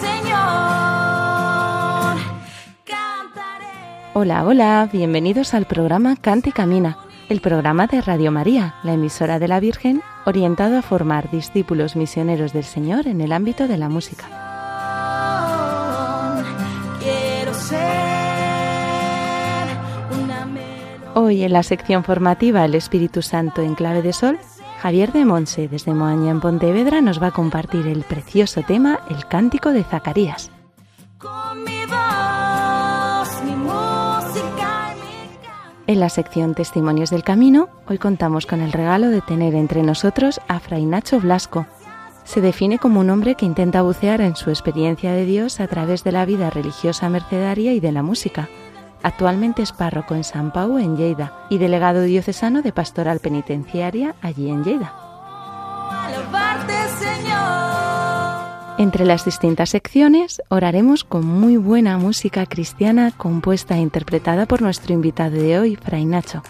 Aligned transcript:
Señor. 0.00 0.40
Cantaré. 2.84 3.66
Hola, 4.14 4.44
hola, 4.44 4.88
bienvenidos 4.92 5.54
al 5.54 5.66
programa 5.66 6.16
Canta 6.16 6.48
y 6.48 6.52
Camina, 6.52 6.96
el 7.28 7.40
programa 7.40 7.86
de 7.86 8.00
Radio 8.00 8.32
María, 8.32 8.74
la 8.82 8.94
emisora 8.94 9.38
de 9.38 9.48
la 9.48 9.60
Virgen, 9.60 10.02
orientado 10.26 10.78
a 10.78 10.82
formar 10.82 11.30
discípulos 11.30 11.96
misioneros 11.96 12.52
del 12.52 12.64
Señor 12.64 13.06
en 13.06 13.20
el 13.20 13.32
ámbito 13.32 13.68
de 13.68 13.76
la 13.76 13.88
música. 13.88 14.26
Quiero 17.00 17.54
ser 17.54 17.78
una 20.22 20.46
melodía. 20.46 21.12
Hoy 21.14 21.42
en 21.44 21.52
la 21.52 21.62
sección 21.62 22.04
formativa 22.04 22.64
El 22.64 22.74
Espíritu 22.74 23.22
Santo 23.22 23.62
en 23.62 23.74
clave 23.74 24.02
de 24.02 24.12
sol, 24.12 24.38
Javier 24.80 25.12
de 25.12 25.26
Monse 25.26 25.68
desde 25.68 25.92
Moaña 25.92 26.30
en 26.30 26.40
Pontevedra 26.40 27.02
nos 27.02 27.22
va 27.22 27.26
a 27.26 27.32
compartir 27.32 27.86
el 27.86 28.02
precioso 28.02 28.62
tema 28.62 29.00
El 29.10 29.26
Cántico 29.26 29.72
de 29.72 29.84
Zacarías. 29.84 30.50
En 35.86 36.00
la 36.00 36.08
sección 36.08 36.54
Testimonios 36.54 37.10
del 37.10 37.22
Camino, 37.22 37.68
hoy 37.88 37.98
contamos 37.98 38.46
con 38.46 38.62
el 38.62 38.72
regalo 38.72 39.10
de 39.10 39.20
tener 39.20 39.54
entre 39.54 39.82
nosotros 39.82 40.40
a 40.48 40.60
Fray 40.60 40.86
Nacho 40.86 41.20
Blasco. 41.20 41.66
Se 42.24 42.40
define 42.40 42.78
como 42.78 43.00
un 43.00 43.10
hombre 43.10 43.34
que 43.34 43.44
intenta 43.44 43.82
bucear 43.82 44.22
en 44.22 44.34
su 44.34 44.48
experiencia 44.48 45.12
de 45.12 45.26
Dios 45.26 45.60
a 45.60 45.66
través 45.66 46.04
de 46.04 46.12
la 46.12 46.24
vida 46.24 46.48
religiosa 46.48 47.10
mercedaria 47.10 47.74
y 47.74 47.80
de 47.80 47.92
la 47.92 48.02
música. 48.02 48.48
Actualmente 49.02 49.62
es 49.62 49.72
párroco 49.72 50.14
en 50.14 50.24
San 50.24 50.52
Pau, 50.52 50.78
en 50.78 50.96
Lleida, 50.96 51.32
y 51.48 51.58
delegado 51.58 52.02
diocesano 52.02 52.62
de 52.62 52.72
Pastoral 52.72 53.20
Penitenciaria 53.20 54.14
allí 54.20 54.50
en 54.50 54.64
Lleida. 54.64 54.92
Entre 58.78 59.04
las 59.04 59.26
distintas 59.26 59.70
secciones, 59.70 60.40
oraremos 60.48 61.04
con 61.04 61.26
muy 61.26 61.58
buena 61.58 61.98
música 61.98 62.46
cristiana 62.46 63.12
compuesta 63.14 63.76
e 63.76 63.80
interpretada 63.80 64.46
por 64.46 64.62
nuestro 64.62 64.94
invitado 64.94 65.36
de 65.36 65.58
hoy, 65.58 65.76
Fray 65.76 66.06
Nacho. 66.06 66.42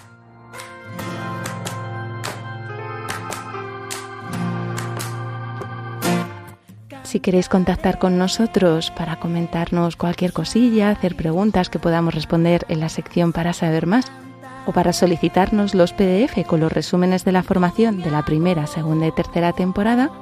Si 7.10 7.18
queréis 7.18 7.48
contactar 7.48 7.98
con 7.98 8.18
nosotros 8.18 8.92
para 8.92 9.16
comentarnos 9.16 9.96
cualquier 9.96 10.32
cosilla, 10.32 10.90
hacer 10.90 11.16
preguntas 11.16 11.68
que 11.68 11.80
podamos 11.80 12.14
responder 12.14 12.64
en 12.68 12.78
la 12.78 12.88
sección 12.88 13.32
para 13.32 13.52
saber 13.52 13.88
más, 13.88 14.12
o 14.64 14.70
para 14.70 14.92
solicitarnos 14.92 15.74
los 15.74 15.92
PDF 15.92 16.46
con 16.46 16.60
los 16.60 16.70
resúmenes 16.70 17.24
de 17.24 17.32
la 17.32 17.42
formación 17.42 18.00
de 18.00 18.12
la 18.12 18.24
primera, 18.24 18.68
segunda 18.68 19.08
y 19.08 19.10
tercera 19.10 19.52
temporada, 19.52 20.12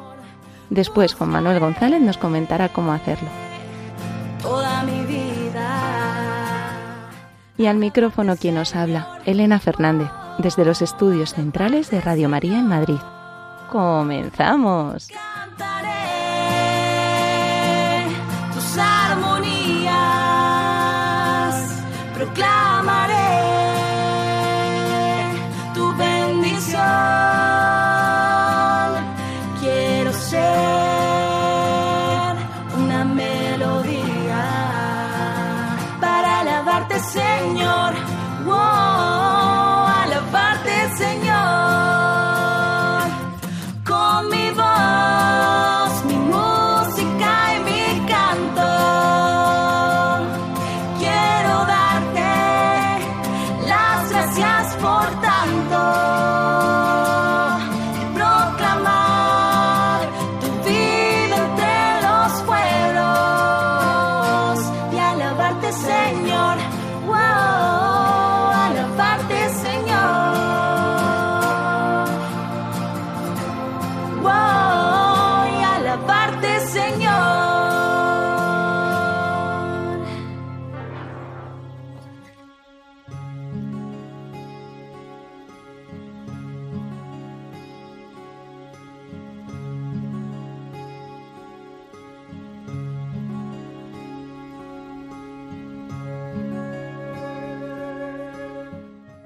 después 0.71 1.12
Juan 1.12 1.28
Manuel 1.28 1.60
González 1.60 2.00
nos 2.00 2.16
comentará 2.16 2.71
cómo 2.71 2.93
hacerlo. 2.93 3.28
Toda 4.41 4.82
mi 4.84 5.04
vida. 5.04 6.71
Y 7.59 7.66
al 7.66 7.77
micrófono 7.77 8.34
quien 8.37 8.54
nos 8.54 8.75
habla, 8.75 9.19
Elena 9.27 9.59
Fernández, 9.59 10.09
desde 10.38 10.65
los 10.65 10.81
estudios 10.81 11.34
centrales 11.34 11.91
de 11.91 12.00
Radio 12.00 12.31
María 12.31 12.59
en 12.59 12.66
Madrid. 12.66 13.00
¡Comenzamos! 13.71 15.09
Cantaré 15.09 16.07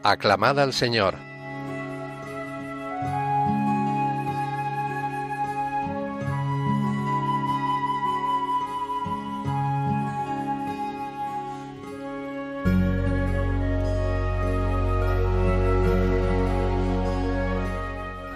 Aclamad 0.05 0.59
al 0.59 0.73
Señor. 0.73 1.15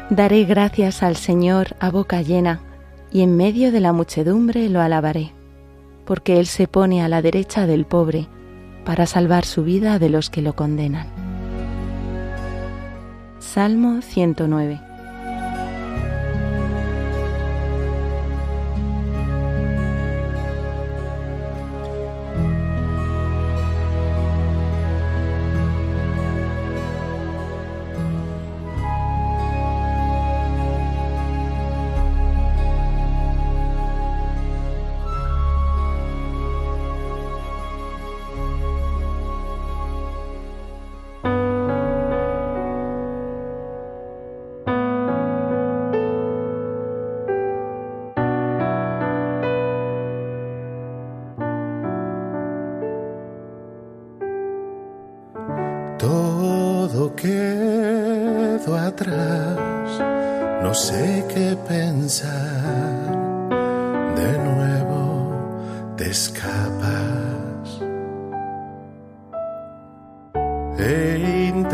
Daré 0.08 0.44
gracias 0.44 1.02
al 1.02 1.16
Señor 1.16 1.74
a 1.80 1.90
boca 1.90 2.22
llena, 2.22 2.60
y 3.10 3.22
en 3.22 3.36
medio 3.36 3.72
de 3.72 3.80
la 3.80 3.92
muchedumbre 3.92 4.68
lo 4.68 4.80
alabaré, 4.80 5.32
porque 6.04 6.38
Él 6.38 6.46
se 6.46 6.68
pone 6.68 7.02
a 7.02 7.08
la 7.08 7.22
derecha 7.22 7.66
del 7.66 7.86
pobre, 7.86 8.28
para 8.84 9.06
salvar 9.06 9.44
su 9.44 9.64
vida 9.64 9.98
de 9.98 10.10
los 10.10 10.30
que 10.30 10.42
lo 10.42 10.54
condenan. 10.54 11.15
Salmo 13.56 14.02
109 14.02 14.85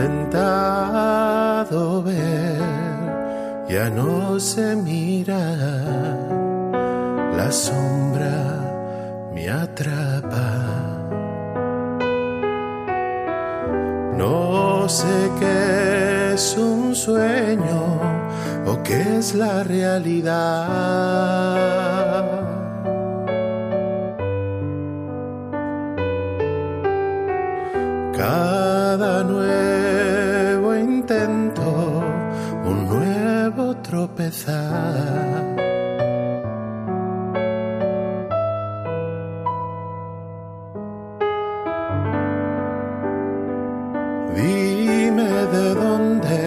intentado 0.04 2.02
ver, 2.02 2.58
ya 3.68 3.88
no 3.88 4.40
se 4.40 4.74
mira, 4.74 5.54
la 7.36 7.52
sombra 7.52 9.30
me 9.32 9.48
atrapa. 9.48 10.50
No 14.16 14.88
sé 14.88 15.30
qué 15.38 16.32
es 16.34 16.56
un 16.56 16.94
sueño 16.94 18.00
o 18.66 18.82
qué 18.82 19.18
es 19.18 19.34
la 19.34 19.62
realidad. 19.62 21.12
Dime 44.34 45.32
de 45.54 45.74
dónde 45.74 46.38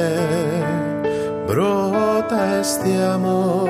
brota 1.47 2.59
este 2.59 2.91
amor, 3.05 3.69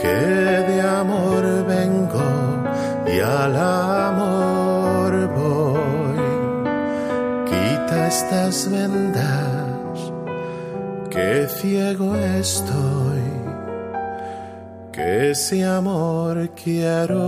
que 0.00 0.08
de 0.08 0.80
amor 0.80 1.42
vengo 1.66 2.30
y 3.06 3.20
al 3.20 3.54
amor 3.54 5.28
voy. 5.36 6.18
Quita 7.44 8.08
estas 8.08 8.70
vendas, 8.70 9.37
que 11.28 11.46
ciego 11.48 12.16
estoy, 12.16 13.20
que 14.90 15.30
ese 15.32 15.62
amor 15.62 16.48
quiero. 16.54 17.18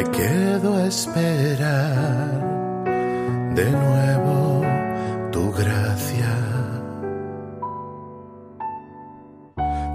Me 0.00 0.10
quedo 0.12 0.76
a 0.76 0.86
esperar 0.86 2.30
de 3.54 3.70
nuevo 3.70 4.62
tu 5.30 5.52
gracia. 5.52 6.32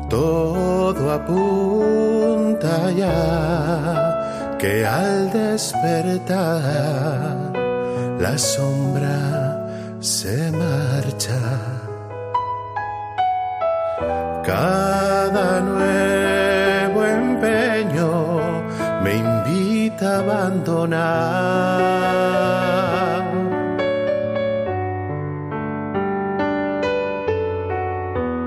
Todo 0.08 1.12
apunta 1.12 2.92
ya 2.92 4.58
que 4.60 4.86
al 4.86 5.32
despertar 5.32 6.36
la 8.20 8.38
sombra 8.38 9.18
se 10.00 10.52
marcha. 10.52 11.40
Invita 19.96 20.18
a 20.18 20.20
abandonar. 20.20 20.96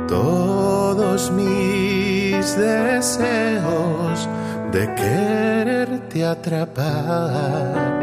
Todos 0.07 1.31
mis 1.31 2.57
deseos 2.57 4.29
de 4.73 4.95
quererte 4.95 6.25
atrapar. 6.25 7.98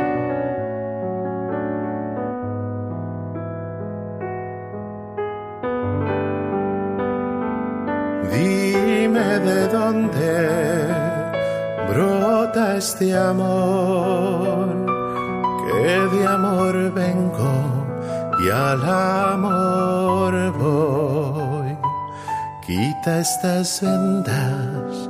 Brota 12.96 13.06
este 13.06 13.16
amor, 13.16 14.86
que 15.68 16.18
de 16.18 16.28
amor 16.28 16.94
vengo 16.94 17.88
y 18.44 18.50
al 18.50 18.84
amor 18.84 20.52
voy. 20.58 21.78
Quita 22.66 23.20
estas 23.20 23.82
vendas, 23.82 25.10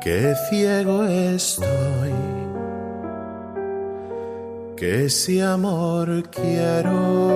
que 0.00 0.34
ciego 0.50 1.04
estoy, 1.04 2.12
que 4.76 5.06
ese 5.06 5.42
amor 5.42 6.22
quiero. 6.30 7.32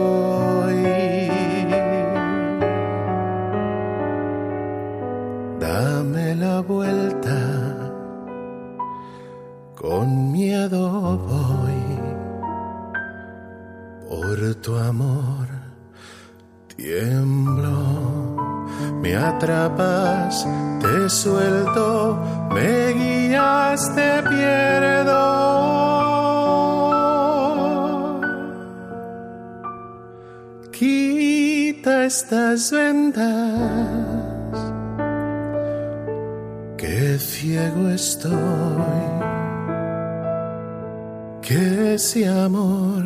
Suelto, 21.26 22.18
me 22.54 22.92
guías, 22.98 23.80
te 23.96 24.10
pierdo. 24.30 25.22
Quita 30.70 32.04
estas 32.04 32.70
vendas 32.70 33.24
que 36.76 37.18
ciego 37.18 37.88
estoy, 37.88 39.04
que 41.42 41.94
ese 41.94 42.28
amor 42.28 43.04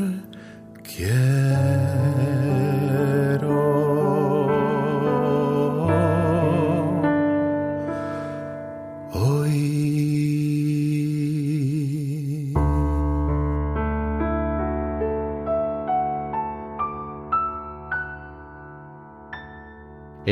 quiero 0.82 2.20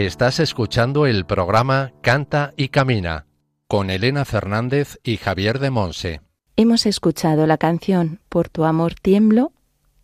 Estás 0.07 0.39
escuchando 0.39 1.07
el 1.07 1.27
programa 1.27 1.93
Canta 2.03 2.55
y 2.57 2.69
Camina 2.69 3.27
con 3.67 3.91
Elena 3.91 4.25
Fernández 4.25 5.01
y 5.03 5.17
Javier 5.17 5.59
de 5.59 5.71
Monse. 5.71 6.21
Hemos 6.55 6.87
escuchado 6.87 7.49
la 7.49 7.59
canción 7.59 8.21
Por 8.29 8.49
tu 8.49 8.65
amor 8.65 8.95
tiemblo 8.95 9.51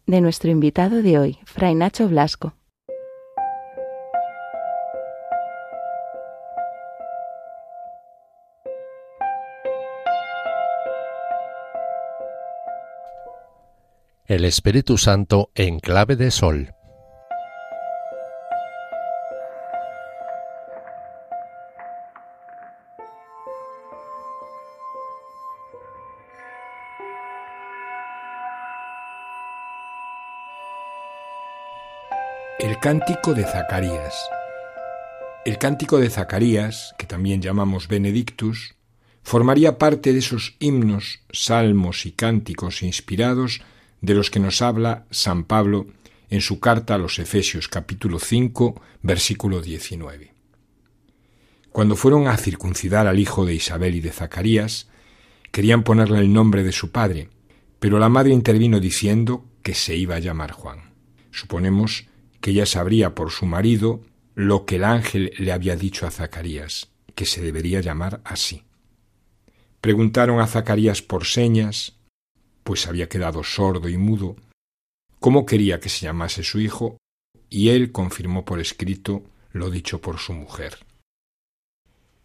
de 0.07 0.21
nuestro 0.21 0.51
invitado 0.51 1.01
de 1.01 1.21
hoy, 1.21 1.39
Fray 1.45 1.77
Nacho 1.77 2.09
Blasco. 2.09 2.57
El 14.27 14.45
Espíritu 14.45 14.99
Santo 14.99 15.51
en 15.55 15.79
clave 15.79 16.17
de 16.17 16.33
sol. 16.33 16.75
Cántico 32.85 33.33
de 33.33 33.45
Zacarías. 33.45 34.14
El 35.47 35.57
cántico 35.57 35.99
de 35.99 36.11
Zacarías, 36.11 36.95
que 36.99 37.07
también 37.07 37.41
llamamos 37.41 37.88
Benedictus, 37.88 38.75
formaría 39.23 39.79
parte 39.79 40.12
de 40.12 40.19
esos 40.19 40.55
himnos, 40.59 41.21
salmos 41.33 42.05
y 42.05 42.12
cánticos 42.12 42.83
inspirados 42.83 43.62
de 44.03 44.12
los 44.12 44.31
que 44.31 44.38
nos 44.38 44.61
habla 44.61 45.07
San 45.11 45.45
Pablo 45.45 45.87
en 46.29 46.43
su 46.43 46.61
carta 46.61 46.97
a 46.97 46.99
los 46.99 47.19
Efesios 47.19 47.69
capítulo 47.69 48.19
5, 48.19 48.79
versículo 49.00 49.62
19. 49.62 50.35
Cuando 51.73 51.97
fueron 51.97 52.29
a 52.29 52.37
circuncidar 52.37 53.07
al 53.07 53.19
hijo 53.19 53.47
de 53.47 53.55
Isabel 53.55 53.95
y 53.95 54.03
de 54.03 54.12
Zacarías, 54.12 54.88
querían 55.53 55.85
ponerle 55.85 56.19
el 56.19 56.35
nombre 56.35 56.62
de 56.62 56.73
su 56.73 56.91
padre, 56.91 57.31
pero 57.81 57.99
la 57.99 58.11
madre 58.11 58.35
intervino 58.35 58.79
diciendo 58.79 59.47
que 59.62 59.73
se 59.73 59.97
iba 59.97 60.17
a 60.17 60.21
llamar 60.21 60.53
Juan. 60.53 60.93
Suponemos 61.31 62.09
que 62.45 62.51
ella 62.51 62.67
sabría 62.67 63.15
por 63.15 63.31
su 63.31 63.47
marido 63.47 64.03
lo 64.35 64.67
que 64.67 64.77
el 64.77 64.85
ángel 64.85 65.33
le 65.39 65.51
había 65.51 65.77
dicho 65.77 66.07
a 66.07 66.11
Zacarías, 66.11 66.91
que 67.15 67.25
se 67.25 67.41
debería 67.41 67.81
llamar 67.81 68.21
así. 68.23 68.65
Preguntaron 69.81 70.39
a 70.41 70.47
Zacarías 70.47 71.01
por 71.01 71.25
señas, 71.25 71.97
pues 72.63 72.87
había 72.87 73.09
quedado 73.09 73.43
sordo 73.45 73.89
y 73.89 73.97
mudo, 73.97 74.37
cómo 75.21 75.47
quería 75.47 75.81
que 75.81 75.89
se 75.89 76.05
llamase 76.05 76.43
su 76.43 76.61
hijo, 76.61 76.99
y 77.49 77.71
él 77.71 77.93
confirmó 77.93 78.45
por 78.45 78.61
escrito 78.61 79.23
lo 79.53 79.71
dicho 79.71 80.03
por 80.03 80.19
su 80.19 80.35
mujer. 80.35 80.77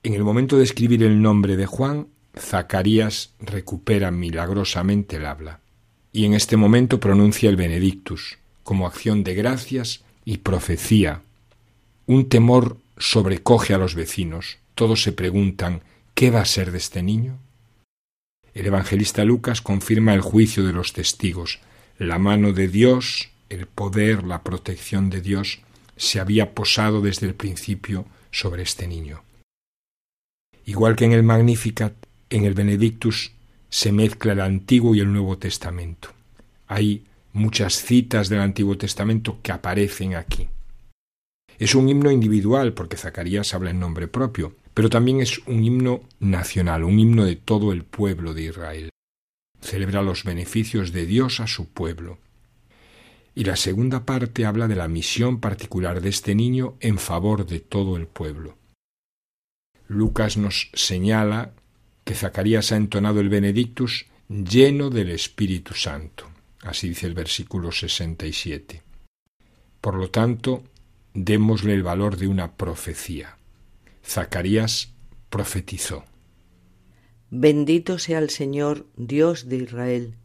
En 0.03 0.15
el 0.15 0.25
momento 0.25 0.57
de 0.57 0.65
escribir 0.65 1.01
el 1.01 1.21
nombre 1.21 1.55
de 1.55 1.65
Juan, 1.65 2.09
Zacarías 2.37 3.35
recupera 3.39 4.11
milagrosamente 4.11 5.15
el 5.15 5.27
habla, 5.27 5.61
y 6.11 6.25
en 6.25 6.33
este 6.33 6.57
momento 6.57 6.99
pronuncia 6.99 7.49
el 7.49 7.55
Benedictus, 7.55 8.37
como 8.63 8.85
acción 8.85 9.23
de 9.23 9.33
gracias 9.33 10.03
y 10.29 10.37
profecía. 10.37 11.23
Un 12.05 12.29
temor 12.29 12.77
sobrecoge 12.99 13.73
a 13.73 13.79
los 13.79 13.95
vecinos. 13.95 14.59
Todos 14.75 15.01
se 15.01 15.11
preguntan 15.11 15.81
¿qué 16.13 16.29
va 16.29 16.41
a 16.41 16.45
ser 16.45 16.71
de 16.71 16.77
este 16.77 17.01
niño? 17.01 17.39
El 18.53 18.67
evangelista 18.67 19.25
Lucas 19.25 19.59
confirma 19.63 20.13
el 20.13 20.21
juicio 20.21 20.63
de 20.63 20.71
los 20.71 20.93
testigos. 20.93 21.61
La 21.97 22.19
mano 22.19 22.53
de 22.53 22.67
Dios, 22.67 23.31
el 23.49 23.65
poder, 23.65 24.23
la 24.23 24.43
protección 24.43 25.09
de 25.09 25.21
Dios 25.21 25.61
se 25.95 26.19
había 26.19 26.53
posado 26.53 27.01
desde 27.01 27.25
el 27.25 27.33
principio 27.33 28.05
sobre 28.29 28.61
este 28.61 28.87
niño. 28.87 29.23
Igual 30.63 30.95
que 30.95 31.05
en 31.05 31.13
el 31.13 31.23
Magnificat, 31.23 31.95
en 32.29 32.45
el 32.45 32.53
Benedictus 32.53 33.31
se 33.71 33.91
mezcla 33.91 34.33
el 34.33 34.41
Antiguo 34.41 34.93
y 34.93 34.99
el 34.99 35.11
Nuevo 35.11 35.39
Testamento. 35.39 36.09
Hay 36.67 37.03
muchas 37.33 37.81
citas 37.81 38.29
del 38.29 38.39
Antiguo 38.39 38.77
Testamento 38.77 39.39
que 39.41 39.51
aparecen 39.51 40.15
aquí. 40.15 40.49
Es 41.57 41.75
un 41.75 41.89
himno 41.89 42.09
individual 42.09 42.73
porque 42.73 42.97
Zacarías 42.97 43.53
habla 43.53 43.71
en 43.71 43.79
nombre 43.79 44.07
propio, 44.07 44.55
pero 44.73 44.89
también 44.89 45.19
es 45.19 45.39
un 45.39 45.63
himno 45.63 46.01
nacional, 46.19 46.85
un 46.85 46.99
himno 46.99 47.25
de 47.25 47.35
todo 47.35 47.73
el 47.73 47.83
pueblo 47.83 48.33
de 48.33 48.43
Israel. 48.43 48.89
Celebra 49.61 50.01
los 50.01 50.23
beneficios 50.23 50.93
de 50.93 51.05
Dios 51.05 51.41
a 51.41 51.47
su 51.47 51.67
pueblo. 51.67 52.17
Y 53.35 53.43
la 53.43 53.57
segunda 53.57 54.05
parte 54.05 54.45
habla 54.45 54.69
de 54.69 54.75
la 54.75 54.87
misión 54.87 55.41
particular 55.41 55.99
de 56.01 56.09
este 56.09 56.33
niño 56.33 56.75
en 56.79 56.97
favor 56.97 57.45
de 57.45 57.59
todo 57.59 57.97
el 57.97 58.07
pueblo. 58.07 58.57
Lucas 59.87 60.37
nos 60.37 60.71
señala 60.73 61.51
que 62.05 62.15
Zacarías 62.15 62.71
ha 62.71 62.77
entonado 62.77 63.19
el 63.19 63.27
Benedictus 63.27 64.05
lleno 64.29 64.89
del 64.89 65.09
Espíritu 65.09 65.73
Santo. 65.73 66.28
Así 66.61 66.89
dice 66.89 67.07
el 67.07 67.13
versículo 67.13 67.71
67. 67.71 68.83
Por 69.81 69.95
lo 69.95 70.09
tanto, 70.09 70.63
démosle 71.13 71.73
el 71.73 71.83
valor 71.83 72.17
de 72.17 72.27
una 72.27 72.55
profecía. 72.55 73.37
Zacarías 74.05 74.93
profetizó. 75.29 76.05
Bendito 77.29 77.99
sea 77.99 78.19
el 78.19 78.29
Señor, 78.29 78.87
Dios 78.97 79.47
de 79.47 79.57
Israel, 79.57 80.15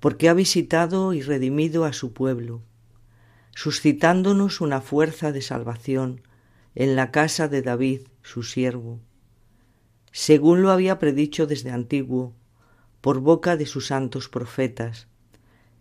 porque 0.00 0.28
ha 0.28 0.34
visitado 0.34 1.14
y 1.14 1.22
redimido 1.22 1.84
a 1.84 1.92
su 1.92 2.12
pueblo, 2.12 2.62
suscitándonos 3.54 4.60
una 4.60 4.80
fuerza 4.80 5.32
de 5.32 5.42
salvación 5.42 6.22
en 6.74 6.94
la 6.94 7.10
casa 7.10 7.48
de 7.48 7.62
David, 7.62 8.02
su 8.22 8.42
siervo, 8.42 9.00
según 10.12 10.62
lo 10.62 10.70
había 10.70 10.98
predicho 10.98 11.46
desde 11.46 11.70
antiguo, 11.70 12.34
por 13.00 13.20
boca 13.20 13.56
de 13.56 13.66
sus 13.66 13.86
santos 13.86 14.28
profetas. 14.28 15.06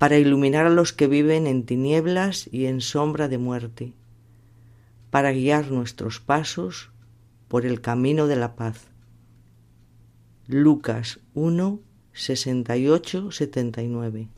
para 0.00 0.16
iluminar 0.16 0.64
a 0.64 0.70
los 0.70 0.94
que 0.94 1.08
viven 1.08 1.46
en 1.46 1.66
tinieblas 1.66 2.48
y 2.50 2.64
en 2.64 2.80
sombra 2.80 3.28
de 3.28 3.36
muerte, 3.36 3.92
para 5.10 5.30
guiar 5.30 5.70
nuestros 5.70 6.20
pasos 6.20 6.88
por 7.48 7.66
el 7.66 7.82
camino 7.82 8.26
de 8.26 8.36
la 8.36 8.56
paz. 8.56 8.86
Lucas 10.46 11.20
1, 11.34 11.80
68, 12.14 13.30
79. 13.30 14.28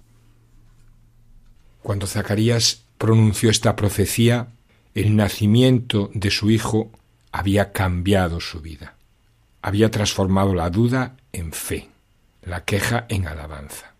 Cuando 1.81 2.09
Zacarías 2.09 2.83
pronunció 2.99 3.49
esta 3.49 3.76
profecía, 3.76 4.49
el 4.97 5.14
nacimiento 5.14 6.11
de 6.12 6.33
su 6.33 6.50
hijo 6.50 6.90
había 7.31 7.71
cambiado 7.71 8.40
su 8.40 8.61
vida. 8.62 8.97
Había 9.62 9.92
transformado 9.92 10.57
la 10.57 10.71
duda 10.71 11.19
en 11.33 11.52
fe, 11.52 11.88
la 12.42 12.64
queja 12.64 13.07
en 13.09 13.28
alabanza. 13.28 13.91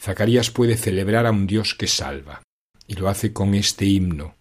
Zacarías 0.00 0.50
puede 0.50 0.78
celebrar 0.78 1.26
a 1.26 1.30
un 1.30 1.46
Dios 1.46 1.74
que 1.74 1.86
salva, 1.86 2.42
y 2.86 2.94
lo 2.94 3.08
hace 3.08 3.34
con 3.34 3.54
este 3.54 3.84
himno. 3.84 4.34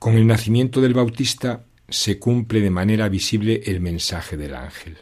Con 0.00 0.16
el 0.16 0.26
nacimiento 0.26 0.80
del 0.80 0.92
Bautista 0.92 1.66
se 1.88 2.18
cumple 2.18 2.60
de 2.60 2.70
manera 2.70 3.08
visible 3.08 3.62
el 3.66 3.80
mensaje 3.80 4.36
del 4.36 4.56
ángel. 4.56 4.98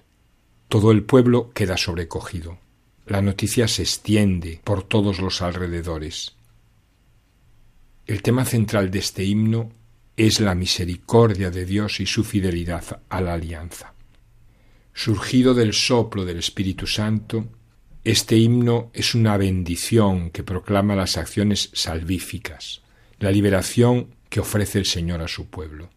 Todo 0.68 0.92
el 0.92 1.04
pueblo 1.04 1.50
queda 1.54 1.78
sobrecogido. 1.78 2.58
La 3.06 3.22
noticia 3.22 3.68
se 3.68 3.82
extiende 3.82 4.60
por 4.62 4.82
todos 4.82 5.18
los 5.18 5.40
alrededores. 5.40 6.36
El 8.06 8.20
tema 8.20 8.44
central 8.44 8.90
de 8.90 8.98
este 8.98 9.24
himno 9.24 9.70
es 10.14 10.40
la 10.40 10.54
misericordia 10.54 11.50
de 11.50 11.64
Dios 11.64 12.00
y 12.00 12.06
su 12.06 12.22
fidelidad 12.22 13.00
a 13.08 13.20
la 13.22 13.32
alianza. 13.32 13.94
Surgido 14.92 15.54
del 15.54 15.72
soplo 15.72 16.26
del 16.26 16.38
Espíritu 16.38 16.86
Santo, 16.86 17.48
este 18.04 18.36
himno 18.36 18.90
es 18.94 19.14
una 19.14 19.36
bendición 19.36 20.30
que 20.30 20.42
proclama 20.42 20.96
las 20.96 21.16
acciones 21.16 21.70
salvíficas, 21.72 22.82
la 23.20 23.30
liberación 23.30 24.08
que 24.28 24.40
ofrece 24.40 24.80
el 24.80 24.86
Señor 24.86 25.22
a 25.22 25.28
su 25.28 25.46
pueblo. 25.46 25.88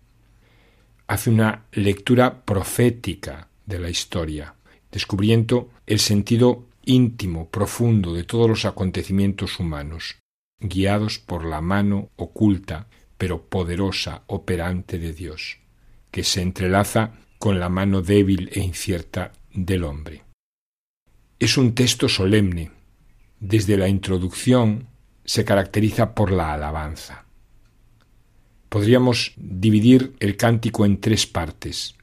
Hace 1.08 1.32
una 1.32 1.66
lectura 1.72 2.46
profética 2.46 3.48
de 3.66 3.80
la 3.80 3.90
historia, 3.90 4.54
descubriendo 4.92 5.72
el 5.88 6.00
sentido 6.00 6.66
íntimo, 6.86 7.50
profundo 7.50 8.14
de 8.14 8.24
todos 8.24 8.48
los 8.48 8.66
acontecimientos 8.66 9.60
humanos, 9.60 10.18
guiados 10.60 11.18
por 11.18 11.44
la 11.44 11.62
mano 11.62 12.10
oculta 12.18 12.88
pero 13.18 13.42
poderosa, 13.44 14.24
operante 14.28 15.00
de 15.00 15.14
Dios, 15.14 15.58
que 16.12 16.24
se 16.24 16.42
entrelaza 16.42 17.14
con 17.40 17.60
la 17.60 17.70
mano 17.70 18.02
débil 18.02 18.50
e 18.54 18.60
incierta 18.60 19.32
del 19.54 19.86
hombre. 19.86 20.25
Es 21.40 21.58
un 21.58 21.76
texto 21.76 22.08
solemne. 22.08 22.72
Desde 23.40 23.78
la 23.78 23.90
introducción 23.90 24.88
se 25.26 25.44
caracteriza 25.44 26.16
por 26.16 26.32
la 26.32 26.54
alabanza. 26.54 27.26
Podríamos 28.70 29.34
dividir 29.36 30.16
el 30.20 30.38
cántico 30.38 30.86
en 30.86 31.02
tres 31.02 31.28
partes. 31.28 31.96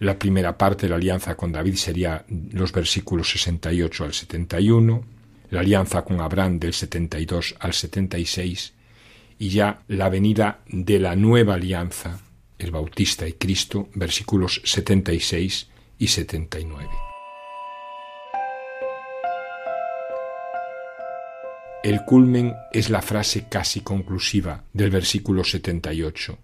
La 0.00 0.18
primera 0.18 0.58
parte 0.58 0.86
de 0.86 0.90
la 0.90 0.96
alianza 0.96 1.34
con 1.34 1.50
David 1.50 1.76
sería 1.76 2.24
los 2.28 2.72
versículos 2.72 3.30
68 3.30 4.04
al 4.04 4.12
71, 4.12 5.04
la 5.50 5.60
alianza 5.60 6.02
con 6.02 6.20
Abraham 6.20 6.58
del 6.58 6.74
72 6.74 7.56
al 7.58 7.72
76 7.72 8.74
y 9.38 9.48
ya 9.48 9.82
la 9.88 10.08
venida 10.08 10.60
de 10.68 10.98
la 10.98 11.16
nueva 11.16 11.54
alianza, 11.54 12.20
el 12.58 12.70
Bautista 12.70 13.26
y 13.26 13.32
Cristo, 13.32 13.88
versículos 13.94 14.60
76 14.64 15.68
y 15.98 16.08
79. 16.08 17.07
El 21.84 22.04
culmen 22.04 22.56
es 22.72 22.90
la 22.90 23.02
frase 23.02 23.46
casi 23.48 23.82
conclusiva 23.82 24.64
del 24.72 24.90
versículo 24.90 25.44
78. 25.44 26.36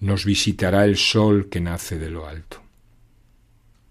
Nos 0.00 0.24
visitará 0.24 0.84
el 0.84 0.96
sol 0.96 1.48
que 1.48 1.60
nace 1.60 1.96
de 1.96 2.10
lo 2.10 2.26
alto. 2.26 2.60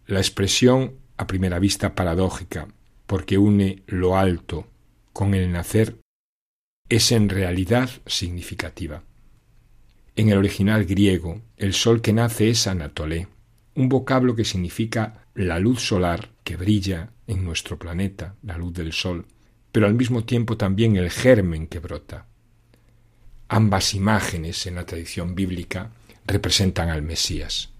La 0.07 0.19
expresión, 0.19 0.95
a 1.15 1.25
primera 1.25 1.57
vista 1.59 1.95
paradójica, 1.95 2.67
porque 3.07 3.37
une 3.37 3.83
lo 3.87 4.17
alto 4.17 4.67
con 5.13 5.33
el 5.33 5.53
nacer, 5.53 5.95
es 6.89 7.13
en 7.13 7.29
realidad 7.29 7.89
significativa. 8.05 9.03
En 10.17 10.29
el 10.29 10.37
original 10.37 10.83
griego, 10.83 11.41
el 11.55 11.73
sol 11.73 12.01
que 12.01 12.11
nace 12.11 12.49
es 12.49 12.67
anatolé, 12.67 13.29
un 13.75 13.87
vocablo 13.87 14.35
que 14.35 14.43
significa 14.43 15.27
la 15.33 15.59
luz 15.59 15.81
solar 15.81 16.31
que 16.43 16.57
brilla 16.57 17.13
en 17.25 17.45
nuestro 17.45 17.79
planeta, 17.79 18.35
la 18.43 18.57
luz 18.57 18.73
del 18.73 18.91
sol, 18.91 19.25
pero 19.73 19.87
al 19.87 19.95
mismo 19.95 20.23
tiempo 20.23 20.55
también 20.55 20.95
el 20.95 21.09
germen 21.09 21.65
que 21.65 21.79
brota. 21.79 22.27
Ambas 23.49 23.95
imágenes 23.95 24.67
en 24.67 24.75
la 24.75 24.85
tradición 24.85 25.33
bíblica 25.33 25.89
representan 26.27 26.89
al 26.89 27.01
Mesías. 27.01 27.71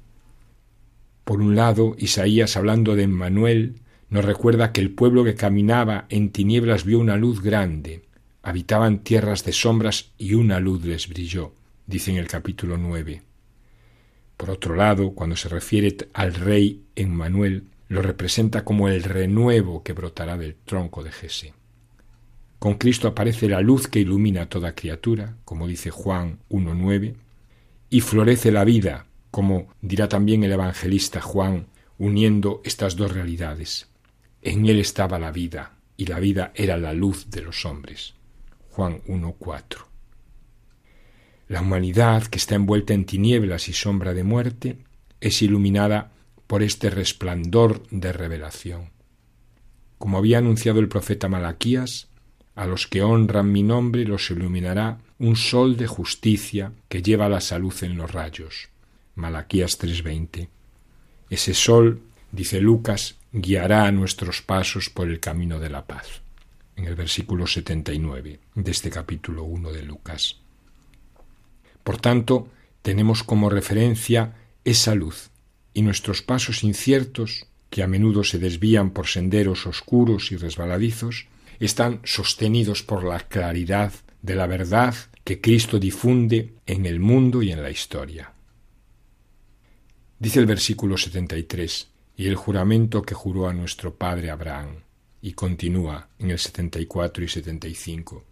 Por 1.24 1.40
un 1.40 1.56
lado, 1.56 1.96
Isaías, 2.00 2.58
hablando 2.58 2.96
de 2.96 3.04
Emmanuel, 3.04 3.76
nos 4.10 4.26
recuerda 4.26 4.72
que 4.72 4.82
el 4.82 4.90
pueblo 4.90 5.24
que 5.24 5.36
caminaba 5.36 6.08
en 6.10 6.32
tinieblas 6.32 6.84
vio 6.84 6.98
una 6.98 7.16
luz 7.16 7.44
grande, 7.44 8.02
habitaban 8.42 9.04
tierras 9.04 9.46
de 9.46 9.54
sombras 9.54 10.12
y 10.18 10.34
una 10.34 10.60
luz 10.60 10.84
les 10.84 11.08
brilló, 11.08 11.54
dice 11.86 12.10
en 12.10 12.18
el 12.18 12.28
capítulo 12.28 12.76
9. 12.78 13.22
Por 14.36 14.50
otro 14.50 14.76
lado, 14.76 15.12
cuando 15.12 15.36
se 15.36 15.48
refiere 15.48 15.96
al 16.14 16.34
rey 16.34 16.86
Emmanuel, 16.96 17.66
lo 17.88 18.02
representa 18.02 18.66
como 18.66 18.90
el 18.90 19.04
renuevo 19.04 19.84
que 19.84 19.94
brotará 19.94 20.38
del 20.38 20.56
tronco 20.56 21.04
de 21.04 21.12
Jesé. 21.12 21.54
Con 22.64 22.76
Cristo 22.76 23.10
aparece 23.10 23.50
la 23.50 23.60
luz 23.60 23.90
que 23.90 24.00
ilumina 24.00 24.44
a 24.44 24.46
toda 24.46 24.74
criatura, 24.74 25.36
como 25.44 25.68
dice 25.68 25.90
Juan 25.90 26.40
1.9, 26.50 27.14
y 27.90 28.00
florece 28.00 28.54
la 28.54 28.64
vida, 28.64 29.06
como 29.32 29.68
dirá 29.82 30.08
también 30.08 30.46
el 30.46 30.54
evangelista 30.54 31.20
Juan, 31.20 31.68
uniendo 31.98 32.62
estas 32.64 32.96
dos 32.96 33.12
realidades. 33.12 33.90
En 34.42 34.66
él 34.66 34.80
estaba 34.80 35.20
la 35.20 35.34
vida, 35.34 35.74
y 35.98 36.06
la 36.06 36.22
vida 36.22 36.54
era 36.56 36.78
la 36.78 36.94
luz 36.94 37.30
de 37.30 37.42
los 37.42 37.66
hombres. 37.66 38.14
Juan 38.70 39.02
1.4. 39.10 39.80
La 41.50 41.60
humanidad, 41.60 42.24
que 42.28 42.38
está 42.38 42.56
envuelta 42.56 42.94
en 42.94 43.04
tinieblas 43.04 43.68
y 43.68 43.74
sombra 43.74 44.14
de 44.14 44.24
muerte, 44.24 44.78
es 45.20 45.42
iluminada 45.42 46.14
por 46.48 46.64
este 46.64 46.90
resplandor 46.90 47.86
de 47.90 48.14
revelación. 48.14 48.92
Como 49.98 50.18
había 50.18 50.38
anunciado 50.38 50.80
el 50.80 50.88
profeta 50.88 51.28
Malaquías, 51.28 52.08
a 52.56 52.66
los 52.66 52.88
que 52.88 53.02
honran 53.02 53.52
mi 53.52 53.64
nombre 53.64 54.06
los 54.06 54.30
iluminará 54.30 55.00
un 55.20 55.36
sol 55.36 55.78
de 55.78 55.88
justicia 55.88 56.72
que 56.90 57.02
lleva 57.02 57.30
la 57.30 57.42
salud 57.42 57.74
en 57.82 57.98
los 57.98 58.12
rayos. 58.12 58.70
Malaquías 59.16 59.78
3:20. 59.80 60.50
Ese 61.30 61.54
sol, 61.54 62.02
dice 62.32 62.62
Lucas, 62.62 63.16
guiará 63.32 63.86
a 63.86 63.92
nuestros 63.92 64.42
pasos 64.42 64.90
por 64.90 65.10
el 65.10 65.20
camino 65.20 65.60
de 65.60 65.70
la 65.70 65.86
paz. 65.86 66.22
En 66.76 66.86
el 66.86 66.96
versículo 66.96 67.48
79 67.48 68.40
de 68.56 68.72
este 68.72 68.90
capítulo 68.90 69.44
1 69.44 69.72
de 69.72 69.84
Lucas. 69.84 70.38
Por 71.84 71.98
tanto, 72.00 72.48
tenemos 72.82 73.24
como 73.24 73.50
referencia 73.50 74.36
esa 74.64 74.96
luz 74.96 75.30
y 75.74 75.82
nuestros 75.82 76.22
pasos 76.22 76.64
inciertos, 76.64 77.48
que 77.70 77.82
a 77.84 77.88
menudo 77.88 78.24
se 78.24 78.38
desvían 78.38 78.92
por 78.92 79.08
senderos 79.08 79.66
oscuros 79.66 80.32
y 80.32 80.38
resbaladizos, 80.38 81.28
están 81.66 82.02
sostenidos 82.04 82.84
por 82.84 83.04
la 83.04 83.20
claridad 83.20 83.94
de 84.22 84.36
la 84.36 84.48
verdad 84.48 84.96
que 85.24 85.40
Cristo 85.40 85.80
difunde 85.80 86.54
en 86.66 86.86
el 86.86 87.00
mundo 87.00 87.42
y 87.42 87.52
en 87.52 87.62
la 87.62 87.70
historia. 87.70 88.34
Dice 90.20 90.40
el 90.40 90.46
versículo 90.46 90.98
73, 90.98 91.90
y 92.16 92.28
el 92.28 92.36
juramento 92.36 93.02
que 93.02 93.16
juró 93.16 93.48
a 93.48 93.54
nuestro 93.54 93.96
padre 93.96 94.30
Abraham, 94.30 94.84
y 95.22 95.34
continúa 95.34 96.10
en 96.20 96.32
el 96.32 96.40
74 96.40 97.24
y 97.24 97.28
75, 97.28 98.24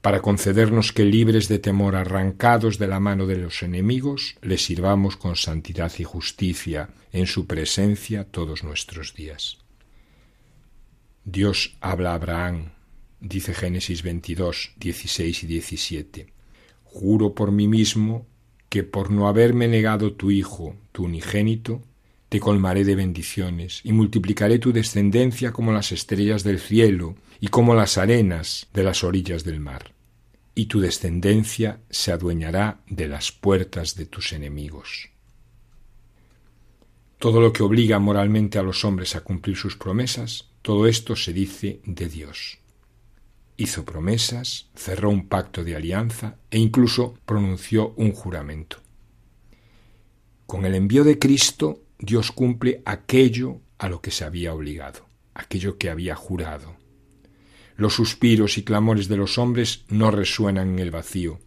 para 0.00 0.22
concedernos 0.22 0.92
que 0.92 1.04
libres 1.04 1.48
de 1.48 1.58
temor 1.58 1.96
arrancados 1.96 2.78
de 2.78 2.86
la 2.86 3.00
mano 3.00 3.26
de 3.26 3.36
los 3.36 3.62
enemigos, 3.62 4.36
le 4.40 4.56
sirvamos 4.56 5.16
con 5.16 5.34
santidad 5.34 5.92
y 5.98 6.04
justicia 6.04 6.90
en 7.12 7.26
su 7.26 7.46
presencia 7.46 8.24
todos 8.24 8.62
nuestros 8.62 9.14
días. 9.14 9.58
Dios 11.28 11.76
habla 11.80 12.12
a 12.12 12.14
Abraham, 12.14 12.70
dice 13.18 13.52
Génesis 13.52 14.04
22, 14.04 14.74
16 14.76 15.42
y 15.42 15.46
17. 15.48 16.32
Juro 16.84 17.34
por 17.34 17.50
mí 17.50 17.66
mismo 17.66 18.28
que 18.68 18.84
por 18.84 19.10
no 19.10 19.26
haberme 19.26 19.66
negado 19.66 20.12
tu 20.12 20.30
Hijo, 20.30 20.76
tu 20.92 21.06
unigénito, 21.06 21.82
te 22.28 22.38
colmaré 22.38 22.84
de 22.84 22.94
bendiciones 22.94 23.80
y 23.82 23.92
multiplicaré 23.92 24.60
tu 24.60 24.72
descendencia 24.72 25.52
como 25.52 25.72
las 25.72 25.90
estrellas 25.90 26.44
del 26.44 26.60
cielo 26.60 27.16
y 27.40 27.48
como 27.48 27.74
las 27.74 27.98
arenas 27.98 28.68
de 28.72 28.84
las 28.84 29.02
orillas 29.02 29.42
del 29.42 29.58
mar. 29.58 29.94
Y 30.54 30.66
tu 30.66 30.78
descendencia 30.78 31.80
se 31.90 32.12
adueñará 32.12 32.82
de 32.86 33.08
las 33.08 33.32
puertas 33.32 33.96
de 33.96 34.06
tus 34.06 34.32
enemigos. 34.32 35.10
Todo 37.18 37.40
lo 37.40 37.52
que 37.52 37.64
obliga 37.64 37.98
moralmente 37.98 38.60
a 38.60 38.62
los 38.62 38.84
hombres 38.84 39.16
a 39.16 39.22
cumplir 39.22 39.56
sus 39.56 39.76
promesas 39.76 40.50
todo 40.66 40.88
esto 40.88 41.14
se 41.14 41.32
dice 41.32 41.80
de 41.84 42.08
Dios. 42.08 42.58
Hizo 43.56 43.84
promesas, 43.84 44.68
cerró 44.74 45.10
un 45.10 45.28
pacto 45.28 45.62
de 45.62 45.76
alianza 45.76 46.38
e 46.50 46.58
incluso 46.58 47.14
pronunció 47.24 47.94
un 47.96 48.10
juramento. 48.10 48.78
Con 50.44 50.64
el 50.64 50.74
envío 50.74 51.04
de 51.04 51.20
Cristo, 51.20 51.82
Dios 52.00 52.32
cumple 52.32 52.82
aquello 52.84 53.60
a 53.78 53.88
lo 53.88 54.00
que 54.00 54.10
se 54.10 54.24
había 54.24 54.52
obligado, 54.52 55.06
aquello 55.34 55.78
que 55.78 55.88
había 55.88 56.16
jurado. 56.16 56.74
Los 57.76 57.94
suspiros 57.94 58.58
y 58.58 58.64
clamores 58.64 59.06
de 59.06 59.18
los 59.18 59.38
hombres 59.38 59.84
no 59.88 60.10
resuenan 60.10 60.70
en 60.70 60.78
el 60.80 60.90
vacío. 60.90 61.38